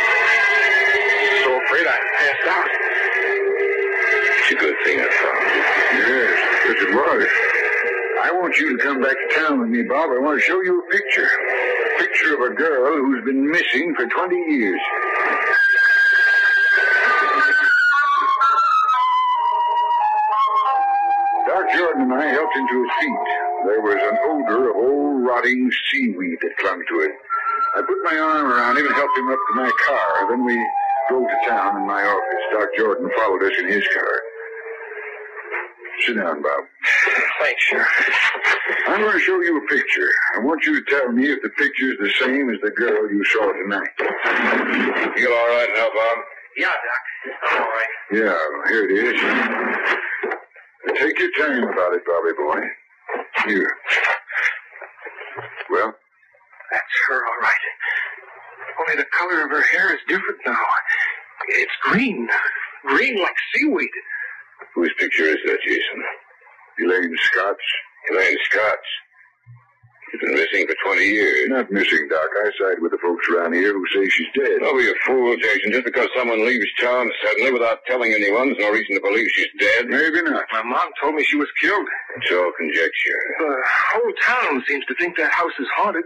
So 1.43 1.49
afraid 1.59 1.87
I 1.91 1.97
passed 2.15 2.47
out. 2.55 2.71
It's 4.39 4.51
a 4.51 4.55
good 4.55 4.77
thing 4.85 4.97
I 5.03 5.09
found 5.11 5.43
you. 5.43 5.63
Yes, 6.07 6.39
yes 6.71 6.77
it 6.87 6.91
was. 6.95 7.27
I 8.23 8.31
want 8.31 8.55
you 8.57 8.77
to 8.77 8.83
come 8.83 9.01
back 9.01 9.15
to 9.19 9.35
town 9.35 9.59
with 9.59 9.69
me, 9.69 9.83
Bob. 9.83 10.09
I 10.11 10.19
want 10.19 10.39
to 10.39 10.45
show 10.45 10.61
you 10.61 10.79
a 10.79 10.85
picture. 10.91 11.27
A 11.27 11.99
picture 11.99 12.33
of 12.35 12.51
a 12.51 12.55
girl 12.55 12.95
who's 12.95 13.25
been 13.25 13.43
missing 13.51 13.93
for 13.95 14.07
20 14.07 14.35
years. 14.35 14.79
And 22.59 22.67
I 22.67 22.71
helped 22.71 22.71
to 22.71 22.83
his 22.83 22.91
feet. 22.99 23.19
There 23.65 23.81
was 23.81 23.99
an 24.03 24.17
odor 24.27 24.69
of 24.69 24.75
old 24.75 25.25
rotting 25.25 25.71
seaweed 25.91 26.37
that 26.41 26.57
clung 26.57 26.83
to 26.89 26.99
it. 27.01 27.11
I 27.75 27.81
put 27.81 27.97
my 28.03 28.17
arm 28.17 28.51
around 28.51 28.77
him 28.77 28.85
and 28.85 28.95
helped 28.95 29.17
him 29.17 29.29
up 29.29 29.39
to 29.39 29.55
my 29.55 29.71
car. 29.87 30.29
Then 30.29 30.45
we 30.45 30.55
drove 31.09 31.27
to 31.27 31.49
town 31.49 31.77
in 31.81 31.87
my 31.87 32.03
office. 32.03 32.43
Doc 32.53 32.69
Jordan 32.77 33.09
followed 33.17 33.43
us 33.43 33.53
in 33.59 33.67
his 33.67 33.83
car. 33.93 34.21
Sit 36.05 36.15
down, 36.15 36.41
Bob. 36.41 36.63
Thanks, 37.41 37.63
Sheriff. 37.63 37.87
I'm 38.87 39.01
going 39.01 39.13
to 39.13 39.19
show 39.19 39.41
you 39.41 39.57
a 39.57 39.67
picture. 39.67 40.09
I 40.35 40.39
want 40.39 40.65
you 40.65 40.81
to 40.81 40.89
tell 40.89 41.11
me 41.11 41.29
if 41.29 41.41
the 41.43 41.49
picture's 41.49 41.97
the 41.99 42.09
same 42.25 42.49
as 42.49 42.59
the 42.61 42.71
girl 42.71 43.11
you 43.11 43.23
saw 43.25 43.51
tonight. 43.51 43.89
You 45.17 45.33
all 45.33 45.47
right 45.49 45.69
now, 45.75 45.89
Bob? 45.93 46.17
Yeah, 46.57 46.67
Doc. 46.67 47.33
I'm 47.51 47.61
all 47.63 47.69
right. 47.69 47.87
Yeah, 48.11 48.37
here 48.69 48.89
it 48.89 49.15
is. 49.15 50.08
Take 50.97 51.19
your 51.19 51.31
time 51.37 51.63
about 51.63 51.93
it, 51.93 52.01
Bobby 52.05 52.31
boy. 52.37 52.61
Here. 53.45 53.71
Well? 55.69 55.93
That's 56.71 56.83
her, 57.07 57.25
all 57.25 57.41
right. 57.41 57.55
Only 58.81 58.95
the 58.97 59.09
color 59.11 59.43
of 59.43 59.51
her 59.51 59.61
hair 59.61 59.93
is 59.93 59.99
different 60.07 60.39
now. 60.45 60.65
It's 61.49 61.71
green. 61.83 62.27
Green 62.85 63.21
like 63.21 63.35
seaweed. 63.53 63.89
Whose 64.75 64.93
picture 64.99 65.23
is 65.23 65.37
that, 65.45 65.59
Jason? 65.65 66.03
Elaine 66.83 67.15
Scott's. 67.23 67.59
Elaine 68.11 68.37
Scott's. 68.45 68.87
She's 70.11 70.21
been 70.21 70.35
missing 70.35 70.65
for 70.67 70.75
20 70.95 71.05
years. 71.05 71.49
Not 71.49 71.71
missing, 71.71 72.07
Doc. 72.09 72.29
I 72.41 72.49
side 72.57 72.81
with 72.81 72.91
the 72.91 72.97
folks 72.97 73.27
around 73.29 73.53
here 73.53 73.73
who 73.73 73.85
say 73.93 74.09
she's 74.09 74.27
dead. 74.33 74.57
Oh, 74.61 74.73
Don't 74.73 74.79
be 74.79 74.89
a 74.89 74.93
fool, 75.05 75.35
Jason. 75.37 75.71
Just 75.71 75.85
because 75.85 76.07
someone 76.17 76.45
leaves 76.45 76.65
town 76.79 77.09
suddenly 77.23 77.51
without 77.51 77.79
telling 77.85 78.13
anyone, 78.13 78.49
there's 78.49 78.59
no 78.59 78.71
reason 78.71 78.95
to 78.95 79.01
believe 79.01 79.27
she's 79.33 79.53
dead. 79.59 79.87
Maybe 79.87 80.21
not. 80.23 80.45
My 80.51 80.63
mom 80.63 80.89
told 81.01 81.15
me 81.15 81.23
she 81.25 81.37
was 81.37 81.49
killed. 81.61 81.85
It's 82.17 82.31
all 82.31 82.51
conjecture. 82.57 83.19
The 83.39 83.55
whole 83.93 84.13
town 84.25 84.63
seems 84.67 84.85
to 84.85 84.95
think 84.95 85.17
that 85.17 85.31
house 85.31 85.53
is 85.59 85.67
haunted. 85.75 86.05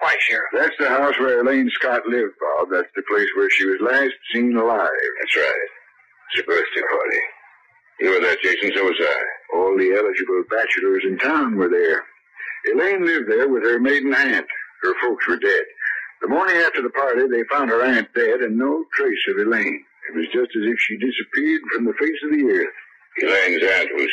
Why, 0.00 0.16
Sheriff? 0.20 0.50
That's 0.52 0.76
the 0.78 0.88
house 0.88 1.14
where 1.18 1.40
Elaine 1.40 1.70
Scott 1.74 2.02
lived, 2.06 2.34
Bob. 2.40 2.68
That's 2.70 2.90
the 2.94 3.02
place 3.08 3.28
where 3.36 3.48
she 3.50 3.64
was 3.64 3.78
last 3.80 4.12
seen 4.34 4.54
alive. 4.56 4.90
That's 5.20 5.36
right. 5.36 5.68
It's 6.34 6.42
a 6.42 6.44
birthday 6.44 6.82
party. 6.90 7.20
You 8.00 8.10
were 8.10 8.20
there, 8.20 8.36
Jason, 8.42 8.72
so 8.74 8.84
was 8.84 8.98
I. 9.00 9.22
All 9.56 9.78
the 9.78 9.92
eligible 9.96 10.42
bachelors 10.50 11.04
in 11.06 11.16
town 11.18 11.56
were 11.56 11.68
there. 11.70 12.02
Elaine 12.72 13.04
lived 13.04 13.30
there 13.30 13.48
with 13.48 13.62
her 13.62 13.78
maiden 13.78 14.14
aunt. 14.14 14.46
Her 14.82 14.94
folks 15.02 15.26
were 15.28 15.38
dead. 15.38 15.64
The 16.22 16.28
morning 16.28 16.56
after 16.56 16.82
the 16.82 16.90
party, 16.90 17.26
they 17.28 17.44
found 17.50 17.70
her 17.70 17.82
aunt 17.82 18.08
dead 18.14 18.40
and 18.40 18.56
no 18.56 18.84
trace 18.94 19.24
of 19.28 19.38
Elaine. 19.38 19.84
It 20.08 20.16
was 20.16 20.26
just 20.32 20.56
as 20.56 20.64
if 20.64 20.78
she 20.80 20.96
disappeared 20.96 21.62
from 21.74 21.84
the 21.84 21.94
face 21.94 22.20
of 22.24 22.30
the 22.30 22.44
earth. 22.44 22.74
Elaine's 23.22 23.62
aunt 23.62 23.90
was 23.94 24.12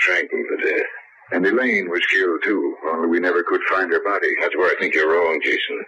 strangled 0.00 0.46
to 0.48 0.56
death. 0.68 0.86
And 1.32 1.46
Elaine 1.46 1.88
was 1.90 2.04
killed, 2.06 2.42
too, 2.44 2.76
only 2.92 3.08
we 3.08 3.20
never 3.20 3.42
could 3.42 3.60
find 3.70 3.90
her 3.92 4.04
body. 4.04 4.34
That's 4.40 4.56
where 4.56 4.70
I 4.70 4.78
think 4.78 4.94
you're 4.94 5.10
wrong, 5.10 5.40
Jason. 5.42 5.84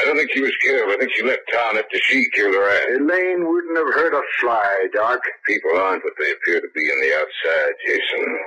I 0.00 0.04
don't 0.06 0.16
think 0.16 0.32
she 0.32 0.40
was 0.40 0.56
killed. 0.62 0.90
I 0.90 0.96
think 0.96 1.12
she 1.14 1.22
left 1.22 1.44
town 1.52 1.76
after 1.76 1.98
she 2.00 2.24
killed 2.34 2.54
her 2.54 2.64
aunt. 2.64 3.02
Elaine 3.02 3.46
wouldn't 3.46 3.76
have 3.76 3.94
hurt 3.94 4.14
a 4.14 4.22
fly, 4.40 4.86
Doc. 4.94 5.20
People 5.46 5.76
aren't 5.76 6.04
what 6.04 6.14
they 6.18 6.32
appear 6.32 6.60
to 6.60 6.68
be 6.74 6.80
on 6.90 7.00
the 7.00 7.14
outside, 7.14 7.74
Jason. 7.86 8.38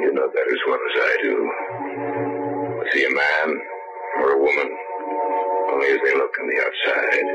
You 0.00 0.12
know 0.14 0.28
that 0.28 0.46
as 0.52 0.58
well 0.66 0.78
as 0.88 0.96
I 1.00 1.16
do. 1.22 1.34
See 2.92 3.04
a 3.04 3.10
man 3.10 3.60
or 4.20 4.32
a 4.32 4.38
woman 4.38 4.68
only 5.72 5.86
as 5.88 6.00
they 6.04 6.14
look 6.14 6.34
on 6.40 6.46
the 6.48 6.58
outside. 6.60 7.26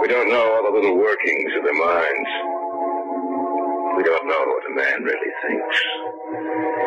We 0.00 0.08
don't 0.08 0.28
know 0.28 0.52
all 0.52 0.64
the 0.64 0.78
little 0.78 0.96
workings 0.96 1.52
of 1.56 1.64
their 1.64 1.74
minds. 1.74 2.30
We 3.96 4.02
don't 4.04 4.26
know 4.26 4.42
what 4.46 4.70
a 4.70 4.74
man 4.74 5.02
really 5.02 5.32
thinks. 5.46 5.76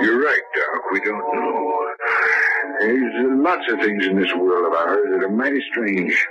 You're 0.02 0.22
right, 0.24 0.42
Doc. 0.56 0.92
We 0.92 1.00
don't 1.02 1.36
know. 1.36 1.96
There's 2.80 3.42
lots 3.42 3.72
of 3.72 3.80
things 3.80 4.06
in 4.06 4.20
this 4.20 4.34
world 4.36 4.68
of 4.68 4.74
ours 4.74 5.08
that 5.12 5.24
are 5.24 5.30
mighty 5.30 5.62
strange. 5.72 6.28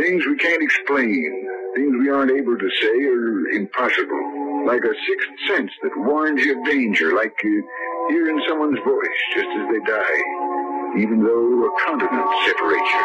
Things 0.00 0.24
we 0.26 0.36
can't 0.36 0.62
explain. 0.62 1.48
Things 1.76 1.96
we 1.98 2.08
aren't 2.08 2.30
able 2.30 2.56
to 2.56 2.70
say 2.80 3.04
are 3.04 3.48
impossible. 3.48 4.43
Like 4.66 4.82
a 4.84 4.94
sixth 5.06 5.30
sense 5.48 5.70
that 5.82 5.92
warns 5.96 6.40
you 6.42 6.58
of 6.58 6.64
danger, 6.64 7.14
like 7.14 7.36
uh, 7.44 8.08
hearing 8.08 8.40
someone's 8.48 8.78
voice 8.80 9.20
just 9.34 9.48
as 9.48 9.68
they 9.68 9.80
die, 9.84 10.20
even 10.98 11.22
though 11.22 11.68
a 11.68 11.70
continent 11.84 12.26
separates 12.46 12.90
you. 12.92 13.04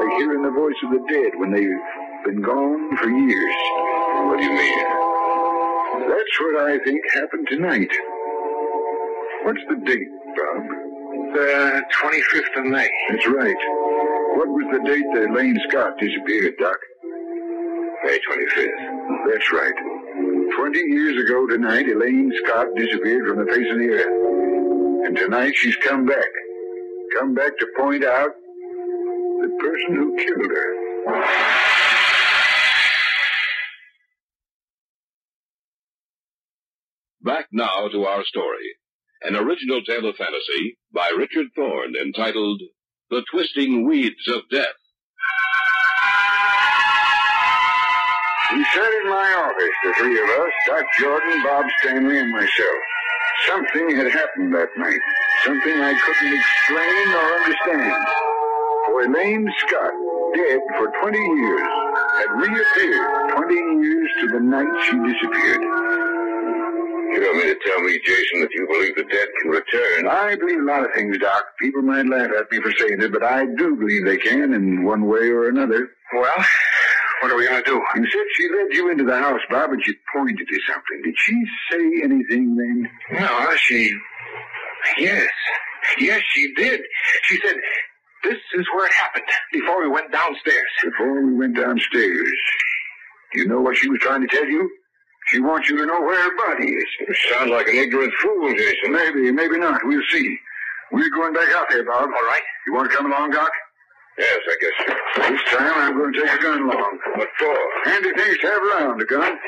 Like 0.00 0.12
hearing 0.18 0.42
the 0.42 0.50
voice 0.50 0.76
of 0.84 0.90
the 0.92 1.04
dead 1.08 1.32
when 1.36 1.50
they've 1.52 1.80
been 2.24 2.42
gone 2.42 2.96
for 2.98 3.08
years. 3.08 3.54
What 4.28 4.38
do 4.38 4.44
you 4.44 4.52
mean? 4.52 4.78
That's 6.08 6.34
what 6.40 6.60
I 6.68 6.78
think 6.84 7.00
happened 7.14 7.46
tonight. 7.48 7.92
What's 9.44 9.60
the 9.68 9.76
date, 9.84 10.08
Bob? 10.36 10.62
The 11.34 11.82
25th 12.02 12.58
of 12.60 12.66
May. 12.66 12.88
That's 13.08 13.26
right. 13.28 13.56
What 14.36 14.48
was 14.48 14.66
the 14.72 14.84
date 14.88 15.04
that 15.14 15.30
Elaine 15.30 15.58
Scott 15.68 15.98
disappeared, 15.98 16.54
Doc? 16.58 16.76
May 18.04 18.18
25th. 18.18 19.30
That's 19.30 19.52
right. 19.52 20.01
Twenty 20.50 20.80
years 20.80 21.22
ago 21.24 21.46
tonight, 21.46 21.86
Elaine 21.88 22.32
Scott 22.44 22.66
disappeared 22.76 23.26
from 23.28 23.38
the 23.44 23.52
face 23.52 23.66
of 23.70 23.78
the 23.78 23.88
earth. 23.88 25.06
And 25.06 25.16
tonight 25.16 25.52
she's 25.56 25.76
come 25.76 26.06
back. 26.06 26.28
Come 27.18 27.34
back 27.34 27.56
to 27.58 27.66
point 27.76 28.04
out 28.04 28.30
the 29.40 29.58
person 29.60 29.96
who 29.96 30.16
killed 30.16 30.50
her. 30.50 31.72
Back 37.22 37.46
now 37.52 37.88
to 37.88 38.04
our 38.04 38.24
story. 38.24 38.76
An 39.22 39.36
original 39.36 39.82
tale 39.84 40.08
of 40.08 40.16
fantasy 40.16 40.76
by 40.92 41.12
Richard 41.16 41.46
Thorne 41.54 41.94
entitled 41.94 42.60
The 43.10 43.22
Twisting 43.30 43.86
Weeds 43.86 44.26
of 44.28 44.42
Death. 44.50 44.74
We 48.52 48.64
sat 48.64 48.92
in 49.02 49.08
my 49.08 49.32
office, 49.48 49.76
the 49.82 49.92
three 49.96 50.22
of 50.22 50.28
us, 50.28 50.52
Doc 50.66 50.84
Jordan, 51.00 51.42
Bob 51.42 51.64
Stanley, 51.80 52.18
and 52.18 52.30
myself. 52.32 52.80
Something 53.46 53.96
had 53.96 54.12
happened 54.12 54.54
that 54.54 54.68
night. 54.76 55.00
Something 55.42 55.72
I 55.80 55.94
couldn't 55.98 56.38
explain 56.38 57.08
or 57.16 57.26
understand. 57.40 58.06
For 58.86 59.04
Elaine 59.04 59.48
Scott, 59.58 59.92
dead 60.34 60.60
for 60.76 60.92
20 61.00 61.18
years, 61.18 61.68
had 62.18 62.30
reappeared 62.36 63.30
20 63.36 63.54
years 63.54 64.10
to 64.20 64.26
the 64.28 64.40
night 64.40 64.68
she 64.84 64.98
disappeared. 65.00 65.62
You 67.12 67.20
don't 67.20 67.36
mean 67.36 67.46
to 67.46 67.58
tell 67.64 67.80
me, 67.80 68.00
Jason, 68.04 68.40
that 68.40 68.52
you 68.52 68.66
believe 68.66 68.96
the 68.96 69.04
dead 69.04 69.28
can 69.40 69.50
return? 69.50 70.08
I 70.08 70.36
believe 70.36 70.60
a 70.60 70.64
lot 70.64 70.84
of 70.84 70.92
things, 70.94 71.16
Doc. 71.18 71.42
People 71.58 71.82
might 71.82 72.06
laugh 72.06 72.30
at 72.38 72.50
me 72.50 72.60
for 72.60 72.72
saying 72.72 73.00
it, 73.00 73.12
but 73.12 73.22
I 73.22 73.46
do 73.56 73.76
believe 73.76 74.04
they 74.04 74.18
can 74.18 74.52
in 74.52 74.84
one 74.84 75.06
way 75.06 75.28
or 75.28 75.48
another. 75.48 75.88
Well, 76.14 76.44
what 77.22 77.30
are 77.30 77.36
we 77.36 77.46
going 77.46 77.62
to 77.62 77.70
do? 77.70 77.80
You 77.94 78.06
said 78.10 78.26
she 78.36 78.48
led 78.48 78.66
you 78.72 78.90
into 78.90 79.04
the 79.04 79.16
house, 79.16 79.40
Bob, 79.48 79.70
and 79.70 79.80
she 79.84 79.94
pointed 80.12 80.38
to 80.38 80.60
something. 80.66 81.02
Did 81.04 81.14
she 81.16 81.44
say 81.70 82.02
anything 82.02 82.56
then? 82.56 82.90
No, 83.12 83.54
she. 83.56 83.92
Yes. 84.98 85.28
Yes, 86.00 86.20
she 86.34 86.52
did. 86.54 86.80
She 87.22 87.38
said, 87.44 87.54
This 88.24 88.38
is 88.54 88.66
where 88.74 88.86
it 88.86 88.92
happened 88.92 89.24
before 89.52 89.82
we 89.82 89.88
went 89.88 90.10
downstairs. 90.10 90.68
Before 90.82 91.24
we 91.24 91.34
went 91.34 91.56
downstairs. 91.56 92.32
Do 93.32 93.40
you 93.40 93.48
know 93.48 93.60
what 93.60 93.76
she 93.76 93.88
was 93.88 94.00
trying 94.00 94.22
to 94.22 94.26
tell 94.26 94.46
you? 94.46 94.68
She 95.28 95.38
wants 95.38 95.68
you 95.68 95.76
to 95.76 95.86
know 95.86 96.00
where 96.00 96.20
her 96.20 96.36
body 96.36 96.68
is. 96.70 96.84
You 97.06 97.14
sound 97.30 97.50
like 97.52 97.68
an 97.68 97.76
ignorant 97.76 98.12
fool, 98.20 98.52
Jason. 98.56 98.92
Maybe, 98.92 99.30
maybe 99.30 99.58
not. 99.58 99.80
We'll 99.84 100.02
see. 100.10 100.38
We're 100.90 101.08
going 101.10 101.34
back 101.34 101.48
out 101.54 101.66
there, 101.70 101.84
Bob. 101.84 102.02
All 102.02 102.26
right. 102.26 102.42
You 102.66 102.74
want 102.74 102.90
to 102.90 102.96
come 102.96 103.06
along, 103.06 103.30
Doc? 103.30 103.50
Yes, 104.18 104.38
I 104.46 104.54
guess 104.60 104.72
so. 104.78 104.84
This 105.32 105.42
time 105.56 105.72
I'm 105.76 105.96
going 105.96 106.12
to 106.12 106.20
take 106.20 106.32
a 106.38 106.42
gun 106.42 106.60
along. 106.62 106.98
What 107.16 107.28
for? 107.38 107.56
Handy 107.84 108.10
things 108.16 108.38
to 108.38 108.46
have 108.46 108.62
around, 108.62 109.00
a 109.00 109.04
gun. 109.06 109.38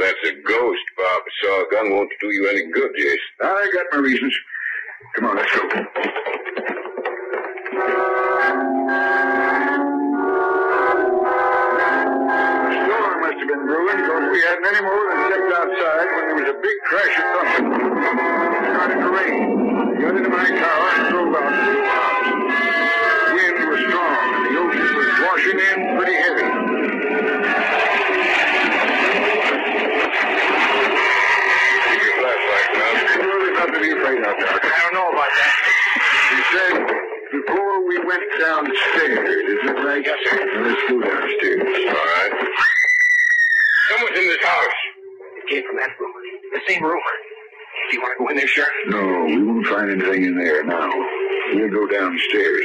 That's 0.00 0.18
a 0.24 0.32
ghost, 0.46 0.82
Bob. 0.96 1.22
So 1.42 1.66
a 1.66 1.68
gun 1.70 1.90
won't 1.92 2.10
do 2.20 2.26
you 2.32 2.48
any 2.48 2.64
good, 2.72 2.90
Jason. 2.96 3.18
I 3.40 3.70
got 3.72 3.86
my 3.92 3.98
reasons. 3.98 4.34
Come 5.14 5.26
on, 5.26 5.36
let's 5.36 5.52
go. 5.52 5.68
The 5.70 5.86
storm 12.84 13.20
must 13.20 13.38
have 13.38 13.48
been 13.48 13.64
brewing 13.66 13.96
because 13.96 14.24
we 14.32 14.40
hadn't 14.42 14.66
any 14.66 14.82
more 14.82 15.04
than 15.06 15.18
stepped 15.30 15.52
outside 15.54 16.06
when 16.16 16.24
there 16.26 16.36
was 16.36 16.48
a 16.50 16.54
big 16.60 16.78
crash 16.84 17.18
of 17.18 17.24
thunder. 17.46 17.76
It 18.58 18.64
started 18.74 19.00
to 19.00 19.08
rain. 19.10 19.42
I 19.80 19.82
got 20.00 20.16
into 20.16 20.28
my 20.30 20.48
car 20.58 20.88
and 20.98 21.08
drove 21.10 21.34
out 21.34 22.09
pretty 26.00 26.16
heavy. 26.16 26.48
Keep 31.76 32.00
your 32.00 32.16
flashlight, 32.16 32.70
man. 32.72 33.52
Nothing 33.52 33.74
to 33.74 33.80
be 33.80 33.90
afraid 33.92 34.20
of, 34.24 34.32
Doc. 34.40 34.64
I 34.64 34.80
don't 34.80 34.94
know 34.96 35.08
about 35.12 35.28
that. 35.28 35.54
He 36.32 36.40
said 36.56 36.74
before 37.36 37.86
we 37.86 37.98
went 37.98 38.24
downstairs, 38.40 39.28
is 39.28 39.60
it 39.68 39.76
right? 39.84 40.02
Yes, 40.06 40.16
sir. 40.24 40.40
Let's 40.64 40.82
go 40.88 41.00
downstairs. 41.02 41.68
All 41.92 42.08
right. 42.16 42.32
Someone's 43.90 44.18
in 44.18 44.26
this 44.26 44.42
house. 44.42 44.78
It 45.36 45.48
came 45.50 45.64
from 45.68 45.76
that 45.76 45.90
room. 46.00 46.12
The 46.54 46.60
same 46.66 46.82
room. 46.82 47.02
Do 47.90 47.96
you 47.96 48.02
want 48.02 48.14
to 48.16 48.24
go 48.24 48.28
in 48.30 48.36
there, 48.38 48.48
Sheriff? 48.48 48.72
No, 48.86 49.24
we 49.26 49.42
won't 49.42 49.66
find 49.66 49.90
anything 49.90 50.24
in 50.24 50.38
there 50.38 50.64
now. 50.64 50.88
We'll 51.52 51.68
go 51.68 51.86
downstairs. 51.86 52.64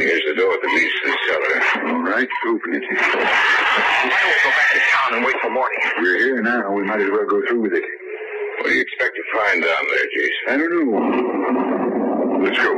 Here's 0.00 0.24
the 0.24 0.34
door 0.34 0.56
that 0.56 0.70
leads 0.72 0.94
to 0.96 1.12
the 1.12 1.16
cellar. 1.28 1.92
All 1.92 2.00
right, 2.00 2.28
open 2.48 2.72
it. 2.72 2.84
Why 2.88 4.16
don't 4.16 4.32
we 4.32 4.40
go 4.40 4.48
back 4.48 4.72
to 4.72 4.80
town 4.80 5.12
and 5.12 5.24
wait 5.26 5.36
till 5.42 5.50
morning? 5.50 5.78
We're 6.00 6.16
here 6.16 6.40
now. 6.40 6.72
We 6.72 6.84
might 6.84 7.00
as 7.00 7.10
well 7.10 7.26
go 7.28 7.44
through 7.46 7.60
with 7.60 7.74
it. 7.74 7.84
What 7.84 8.68
do 8.68 8.74
you 8.76 8.80
expect 8.80 9.12
to 9.16 9.24
find 9.36 9.62
down 9.62 9.84
there, 9.92 10.08
Jason? 10.16 10.44
I 10.48 10.56
don't 10.56 10.72
know. 10.72 12.40
Let's 12.48 12.56
go. 12.56 12.72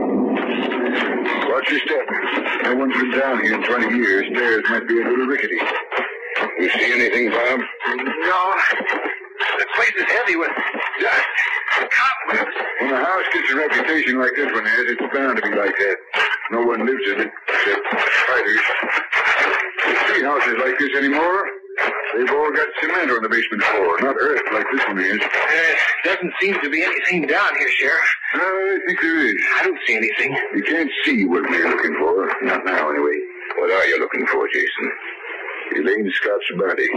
Watch 1.46 1.70
your 1.70 1.80
step. 1.87 2.06
No 2.64 2.74
one's 2.74 2.98
been 2.98 3.12
down 3.12 3.38
here 3.38 3.54
in 3.54 3.62
20 3.62 3.96
years. 3.96 4.26
Stairs 4.35 4.64
might 4.68 4.88
be 4.88 5.00
a 5.00 5.06
little 5.06 5.26
rickety. 5.26 5.62
You 6.58 6.70
see 6.70 6.90
anything, 6.90 7.30
Bob? 7.30 7.61
No. 7.87 8.54
The 9.58 9.66
place 9.76 9.92
place 9.92 10.06
is 10.06 10.12
heavy 10.12 10.37
with 10.37 10.50
dust 11.00 11.26
and 11.80 11.90
cobwebs. 11.90 12.56
When 12.80 12.90
a 12.92 12.96
house 12.96 13.24
gets 13.32 13.52
a 13.52 13.56
reputation 13.56 14.18
like 14.18 14.32
this 14.37 14.52
one 14.52 14.64
has, 14.64 14.85
it's 14.88 15.14
bound 15.14 15.37
to 15.37 15.42
be 15.42 15.56
like 15.56 15.76
that. 15.76 15.96
No 16.50 16.62
one 16.62 16.85
lives 16.85 17.05
in 17.07 17.20
it 17.20 17.33
except 17.48 17.87
fighters. 18.26 18.61
You 19.87 19.94
see 20.14 20.22
houses 20.22 20.57
like 20.59 20.78
this 20.78 20.90
anymore? 20.96 21.46
They've 22.14 22.31
all 22.31 22.52
got 22.52 22.68
cement 22.83 23.11
on 23.11 23.22
the 23.22 23.28
basement 23.28 23.62
floor, 23.62 23.96
not 24.00 24.16
earth 24.20 24.42
like 24.52 24.66
this 24.70 24.87
one 24.87 24.98
is. 24.98 25.18
There 25.18 26.14
doesn't 26.14 26.33
seem 26.40 26.61
to 26.61 26.68
be 26.68 26.83
anything 26.83 27.26
down 27.26 27.57
here, 27.59 27.70
Sheriff. 27.70 28.16
I 28.35 28.78
think 28.87 29.00
there 29.00 29.26
is. 29.26 29.35
I 29.57 29.62
don't 29.64 29.78
see 29.87 29.96
anything. 29.96 30.37
You 30.55 30.62
can't 30.64 30.90
see 31.05 31.24
what 31.24 31.48
we're 31.48 31.68
looking 31.68 31.96
for. 31.98 32.26
Not 32.42 32.64
now, 32.66 32.90
anyway. 32.90 33.18
What 33.57 33.70
are 33.70 33.87
you 33.87 33.98
looking 33.98 34.26
for, 34.26 34.46
Jason? 34.52 34.92
Elaine 35.76 36.12
Scott's 36.14 36.52
body. 36.59 36.88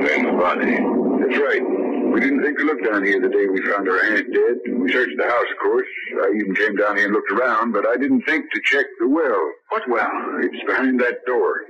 Elaine's 0.00 0.40
body. 0.40 1.03
That's 1.24 1.40
right. 1.40 1.64
We 2.12 2.20
didn't 2.20 2.44
think 2.44 2.58
to 2.58 2.64
look 2.64 2.84
down 2.84 3.02
here 3.02 3.16
the 3.18 3.32
day 3.32 3.48
we 3.48 3.64
found 3.64 3.86
her 3.88 3.96
aunt 3.96 4.28
dead. 4.28 4.56
We 4.76 4.92
searched 4.92 5.16
the 5.16 5.24
house, 5.24 5.48
of 5.50 5.58
course. 5.58 5.88
I 6.20 6.36
even 6.36 6.54
came 6.54 6.76
down 6.76 6.96
here 7.00 7.06
and 7.06 7.14
looked 7.14 7.32
around, 7.32 7.72
but 7.72 7.86
I 7.88 7.96
didn't 7.96 8.22
think 8.28 8.44
to 8.52 8.60
check 8.62 8.84
the 9.00 9.08
well. 9.08 9.40
What 9.70 9.88
well? 9.88 10.12
It's 10.44 10.64
behind 10.68 11.00
that 11.00 11.24
door. 11.24 11.64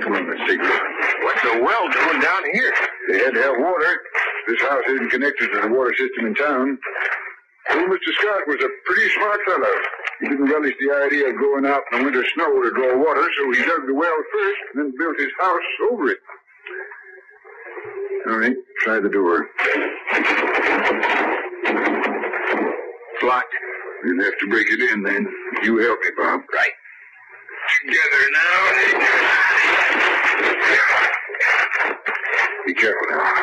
Come 0.00 0.16
on, 0.16 0.24
let's 0.32 0.40
take 0.48 0.60
a 0.60 0.64
look. 0.64 0.82
What's 1.28 1.42
the 1.42 1.60
well 1.60 1.92
doing 1.92 2.20
down 2.24 2.42
here? 2.52 2.72
They 3.12 3.18
had 3.18 3.34
to 3.34 3.42
have 3.42 3.56
water. 3.60 4.00
This 4.48 4.62
house 4.62 4.82
isn't 4.88 5.10
connected 5.10 5.52
to 5.52 5.60
the 5.60 5.68
water 5.68 5.92
system 5.98 6.26
in 6.26 6.34
town. 6.34 6.78
Old 7.76 7.84
Mr. 7.84 8.10
Scott 8.16 8.48
was 8.48 8.64
a 8.64 8.70
pretty 8.86 9.12
smart 9.12 9.40
fellow. 9.46 9.74
He 10.20 10.28
didn't 10.28 10.48
relish 10.50 10.74
the 10.80 11.04
idea 11.04 11.28
of 11.28 11.38
going 11.38 11.66
out 11.66 11.82
in 11.92 11.98
the 11.98 12.04
winter 12.04 12.24
snow 12.34 12.62
to 12.62 12.70
draw 12.72 12.96
water, 12.96 13.28
so 13.36 13.52
he 13.52 13.60
dug 13.60 13.86
the 13.86 13.94
well 13.94 14.18
first 14.32 14.60
and 14.72 14.84
then 14.84 14.94
built 14.98 15.20
his 15.20 15.30
house 15.38 15.68
over 15.92 16.10
it. 16.10 16.18
All 18.28 18.36
right, 18.38 18.54
try 18.84 19.00
the 19.00 19.08
door. 19.08 19.48
It's 23.14 23.22
locked. 23.22 23.54
You'll 24.04 24.22
have 24.22 24.38
to 24.40 24.46
break 24.48 24.66
it 24.70 24.80
in 24.92 25.02
then. 25.02 25.26
You 25.62 25.78
help 25.78 26.00
me, 26.00 26.10
Bob. 26.16 26.42
Right. 26.52 26.72
Together 27.86 28.30
now. 28.32 28.72
Be 32.66 32.74
careful 32.74 33.06
now. 33.10 33.34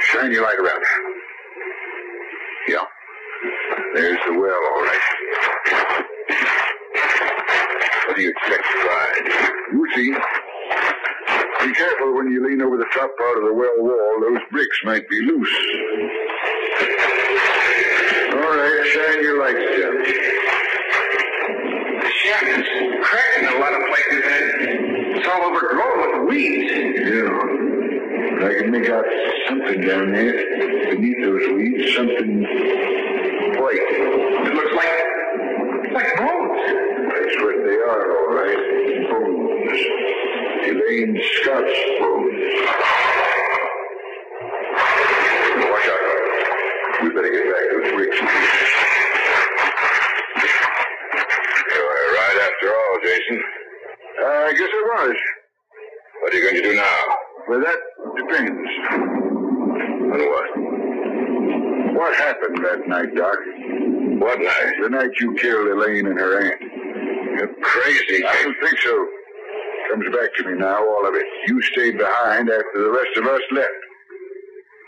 Shine 0.00 0.30
your 0.30 0.42
light 0.42 0.58
around. 0.58 0.82
Yeah. 2.68 2.84
There's 3.94 4.18
the 4.26 4.32
well, 4.34 4.60
all 4.74 4.82
right. 4.84 5.00
What 8.06 8.16
do 8.16 8.22
you 8.22 8.30
expect 8.30 8.64
to 8.64 8.78
find? 8.88 9.26
You'll 9.72 9.92
see. 9.94 10.37
When 12.28 12.34
you 12.34 12.44
lean 12.46 12.60
over 12.60 12.76
the 12.76 12.84
top 12.92 13.16
part 13.16 13.38
of 13.38 13.44
the 13.44 13.54
well 13.54 13.72
wall. 13.78 14.20
Those 14.20 14.44
bricks 14.50 14.78
might 14.84 15.08
be 15.08 15.18
loose. 15.22 15.48
All 18.34 18.52
right, 18.52 18.84
shine 18.92 19.22
your 19.22 19.40
lights, 19.40 19.64
Jim. 19.72 19.94
The 22.02 22.10
shack 22.20 22.44
is 22.52 22.68
cracked 23.02 23.38
in 23.38 23.46
a 23.48 23.58
lot 23.58 23.72
of 23.72 23.80
places, 23.88 24.24
and 24.28 24.44
it's 25.16 25.26
all 25.26 25.42
overgrown 25.48 25.96
with 26.04 26.28
weeds. 26.28 26.70
Yeah. 27.00 27.32
But 28.36 28.44
I 28.44 28.54
can 28.60 28.70
make 28.72 28.90
out 28.90 29.06
something 29.48 29.80
down 29.80 30.12
there 30.12 30.36
beneath 30.90 31.24
those 31.24 31.48
weeds. 31.56 31.94
Something 31.94 32.42
white. 33.56 33.88
It 33.88 34.52
looks 34.54 34.74
like 34.76 34.92
like 35.94 36.16
bones. 36.18 36.60
That's 37.08 37.36
what 37.40 37.57
all 37.88 38.34
right. 38.34 38.56
Bones. 39.10 39.80
Elaine 40.68 41.16
Scott's 41.34 41.78
bones. 41.98 42.52
Watch 45.70 45.88
out. 45.88 46.02
We 47.02 47.08
better 47.10 47.32
get 47.32 47.44
back 47.48 47.64
to 47.70 47.76
the 47.82 47.90
bricks. 47.94 48.18
You 51.68 51.80
were 51.80 52.08
right 52.14 52.38
after 52.46 52.68
all, 52.68 52.94
Jason. 53.02 53.38
Uh, 54.20 54.26
I 54.26 54.52
guess 54.52 54.68
it 54.68 54.86
was. 54.86 55.16
What 56.20 56.34
are 56.34 56.36
you 56.36 56.42
going 56.42 56.56
to 56.56 56.62
do 56.62 56.74
now? 56.74 57.00
Well, 57.48 57.60
that 57.60 57.78
depends. 58.16 58.68
On 60.12 60.20
what? 60.28 60.48
What 61.96 62.14
happened 62.16 62.64
that 62.64 62.86
night, 62.86 63.14
Doc? 63.16 63.36
What 64.20 64.40
night? 64.40 64.74
The 64.82 64.88
night 64.90 65.10
you 65.20 65.34
killed 65.34 65.68
Elaine 65.68 66.06
and 66.06 66.18
her 66.18 66.40
aunt. 66.42 66.67
You're 67.38 67.54
crazy. 67.62 68.24
I 68.26 68.42
don't 68.42 68.56
think 68.60 68.78
so. 68.80 69.08
Comes 69.90 70.06
back 70.10 70.34
to 70.38 70.44
me 70.44 70.58
now, 70.58 70.82
all 70.82 71.06
of 71.06 71.14
it. 71.14 71.24
You 71.46 71.62
stayed 71.62 71.96
behind 71.96 72.50
after 72.50 72.82
the 72.82 72.90
rest 72.90 73.16
of 73.16 73.26
us 73.26 73.40
left. 73.52 73.80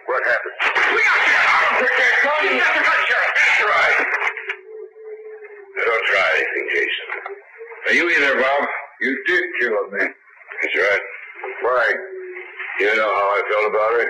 What 0.07 0.23
happened? 0.27 0.59
We 0.91 0.99
got 0.99 1.21
you. 1.31 1.39
We 1.81 1.89
can't 1.95 2.19
go. 2.27 2.33
You 2.43 2.59
got 2.59 2.75
the 2.75 2.83
gun, 2.83 3.01
Sheriff. 3.07 3.33
That's 3.39 3.63
right. 3.71 4.07
Don't 5.79 6.07
try 6.07 6.29
anything, 6.35 6.67
Jason. 6.75 7.07
Are 7.87 7.95
you 7.95 8.09
in 8.17 8.21
there, 8.21 8.41
Bob? 8.43 8.69
You 9.01 9.25
did 9.29 9.45
kill 9.61 9.71
her, 9.71 9.97
man. 9.97 10.15
That's 10.63 10.75
right. 10.77 11.01
Why? 11.63 11.95
You 12.81 12.97
know 12.97 13.15
how 13.15 13.29
I 13.31 13.43
felt 13.47 13.71
about 13.71 13.93
her? 13.95 14.09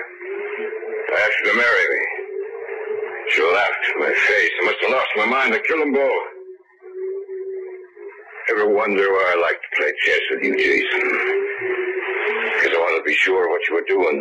I 1.13 1.19
asked 1.21 1.39
her 1.45 1.51
to 1.51 1.57
marry 1.57 1.85
me. 1.93 2.03
She 3.29 3.43
laughed 3.43 3.85
in 3.93 4.01
my 4.01 4.13
face. 4.13 4.51
I 4.61 4.65
must 4.65 4.77
have 4.81 4.91
lost 4.91 5.09
my 5.15 5.25
mind 5.27 5.53
to 5.53 5.59
kill 5.61 5.77
them 5.79 5.93
both. 5.93 6.30
Ever 8.49 8.67
wonder 8.67 9.03
why 9.11 9.33
I 9.37 9.41
like 9.41 9.61
to 9.61 9.69
play 9.77 9.93
chess 10.05 10.19
with 10.31 10.43
you, 10.43 10.57
Jason? 10.57 11.01
Because 12.57 12.75
I 12.75 12.79
wanted 12.79 12.97
to 12.97 13.03
be 13.05 13.13
sure 13.13 13.49
what 13.49 13.61
you 13.69 13.75
were 13.75 13.85
doing. 13.87 14.17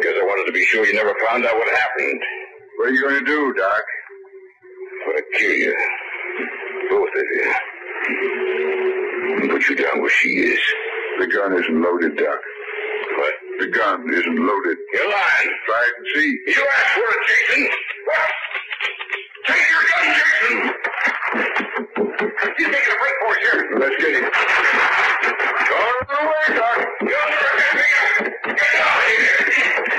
Because 0.00 0.16
I 0.18 0.24
wanted 0.24 0.46
to 0.46 0.52
be 0.52 0.64
sure 0.64 0.84
you 0.84 0.94
never 0.94 1.14
found 1.26 1.44
out 1.46 1.54
what 1.54 1.68
happened. 1.68 2.20
What 2.76 2.88
are 2.88 2.92
you 2.92 3.00
going 3.00 3.24
to 3.24 3.24
do, 3.24 3.54
Doc? 3.54 3.82
I'm 5.06 5.12
going 5.12 5.22
to 5.22 5.38
kill 5.38 5.52
you. 5.52 5.74
Both 6.90 7.08
of 7.16 7.24
you. 7.32 7.54
And 9.42 9.50
put 9.50 9.68
you 9.68 9.76
down 9.76 10.00
where 10.00 10.10
she 10.10 10.28
is. 10.28 10.60
The 11.20 11.26
gun 11.28 11.52
isn't 11.52 11.82
loaded, 11.82 12.16
Doc. 12.16 12.40
What? 13.18 13.34
The 13.60 13.66
gun 13.68 14.12
isn't 14.12 14.36
loaded. 14.36 14.76
You're 14.92 15.08
lying. 15.10 15.50
Try 15.66 15.86
it 15.86 15.94
and 15.98 16.06
see. 16.14 16.38
You 16.48 16.66
asked 16.70 16.94
for 16.94 17.08
it, 17.08 17.18
Jason. 17.28 17.68
What? 18.04 18.30
Take 19.46 19.70
your 19.70 19.82
gun, 19.88 20.14
Jason. 20.14 20.71
You 22.22 22.28
taking 22.70 22.92
a 22.94 22.98
break 23.00 23.14
for? 23.20 23.34
Well, 23.42 23.80
let's 23.80 23.96
get. 24.00 24.22
Go 25.68 25.74
on 25.74 26.26
away, 26.26 26.56
Doc. 26.56 26.78
You 27.02 27.08
freaking 27.18 27.74
me. 27.74 28.30
Get 28.54 28.74
out 28.78 28.98
of 28.98 29.04
here. 29.08 29.91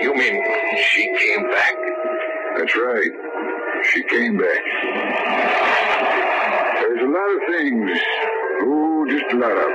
You 0.00 0.14
mean 0.14 0.42
she 0.82 1.14
came 1.18 1.50
back? 1.50 1.74
That's 2.56 2.74
right. 2.74 3.10
She 3.92 4.02
came 4.04 4.38
back. 4.38 4.62
There's 6.80 7.02
a 7.02 7.06
lot 7.06 7.30
of 7.30 7.40
things. 7.48 8.00
Oh, 8.62 9.06
just 9.10 9.32
a 9.32 9.36
lot 9.36 9.52
of. 9.52 9.70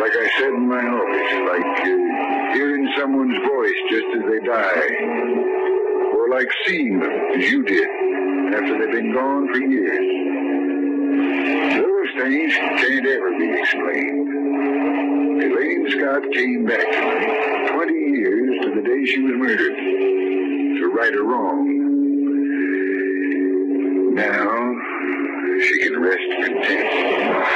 Like 0.00 0.12
I 0.12 0.28
said 0.38 0.50
in 0.50 0.68
my 0.68 0.82
office, 0.82 1.32
like 1.48 1.80
uh, 1.80 2.52
hearing 2.54 2.92
someone's 2.98 3.38
voice 3.46 3.80
just 3.90 4.06
as 4.16 4.22
they 4.28 4.40
die. 4.44 4.90
Or 6.14 6.28
like 6.30 6.48
seeing 6.66 6.98
them, 6.98 7.12
as 7.36 7.50
you 7.50 7.62
did, 7.62 7.88
after 8.54 8.78
they've 8.78 8.92
been 8.92 9.12
gone 9.12 9.48
for 9.52 9.60
years. 9.60 10.06
Those 11.76 12.10
things 12.24 12.54
can't 12.54 13.06
ever 13.06 13.30
be 13.38 13.52
explained. 13.58 14.28
Elaine 15.42 15.86
Scott 15.90 16.22
came 16.32 16.64
back 16.66 16.90
to 16.90 17.00
me. 17.00 17.57
She 18.88 19.20
was 19.20 19.32
murdered. 19.36 19.76
To 19.76 20.86
right 20.94 21.14
a 21.14 21.22
wrong. 21.22 21.64
Now, 24.14 24.74
she 25.60 25.78
can 25.80 26.00
rest 26.00 26.18
content. 26.40 27.46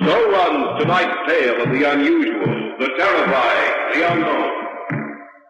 So 0.00 0.30
runs 0.30 0.82
tonight's 0.82 1.18
tale 1.28 1.62
of 1.62 1.68
the 1.70 1.92
unusual, 1.92 2.76
the 2.78 2.88
terrifying, 2.96 3.74
the 3.92 4.12
unknown. 4.12 4.50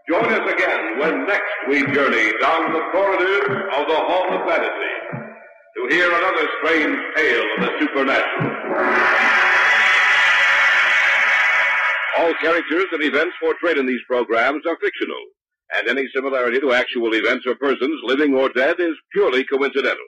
Join 0.08 0.32
us 0.32 0.52
again 0.52 0.98
when 0.98 1.26
next 1.26 1.52
we 1.68 1.86
journey 1.94 2.32
down 2.40 2.72
the 2.72 2.82
corridors 2.92 3.72
of 3.78 3.86
the 3.86 3.94
Hall 3.94 4.26
of 4.34 4.48
Fantasy 4.48 5.23
to 5.88 5.94
hear 5.94 6.08
another 6.08 6.48
strange 6.62 6.96
tale 7.16 7.44
of 7.56 7.60
the 7.60 7.70
supernatural. 7.80 8.50
All 12.18 12.32
characters 12.40 12.86
and 12.92 13.02
events 13.02 13.34
portrayed 13.40 13.76
in 13.76 13.86
these 13.86 14.00
programs 14.08 14.62
are 14.66 14.76
fictional, 14.80 15.22
and 15.74 15.88
any 15.88 16.06
similarity 16.14 16.60
to 16.60 16.72
actual 16.72 17.14
events 17.14 17.44
or 17.46 17.54
persons, 17.56 18.00
living 18.04 18.34
or 18.34 18.48
dead, 18.50 18.76
is 18.78 18.94
purely 19.12 19.44
coincidental. 19.44 20.06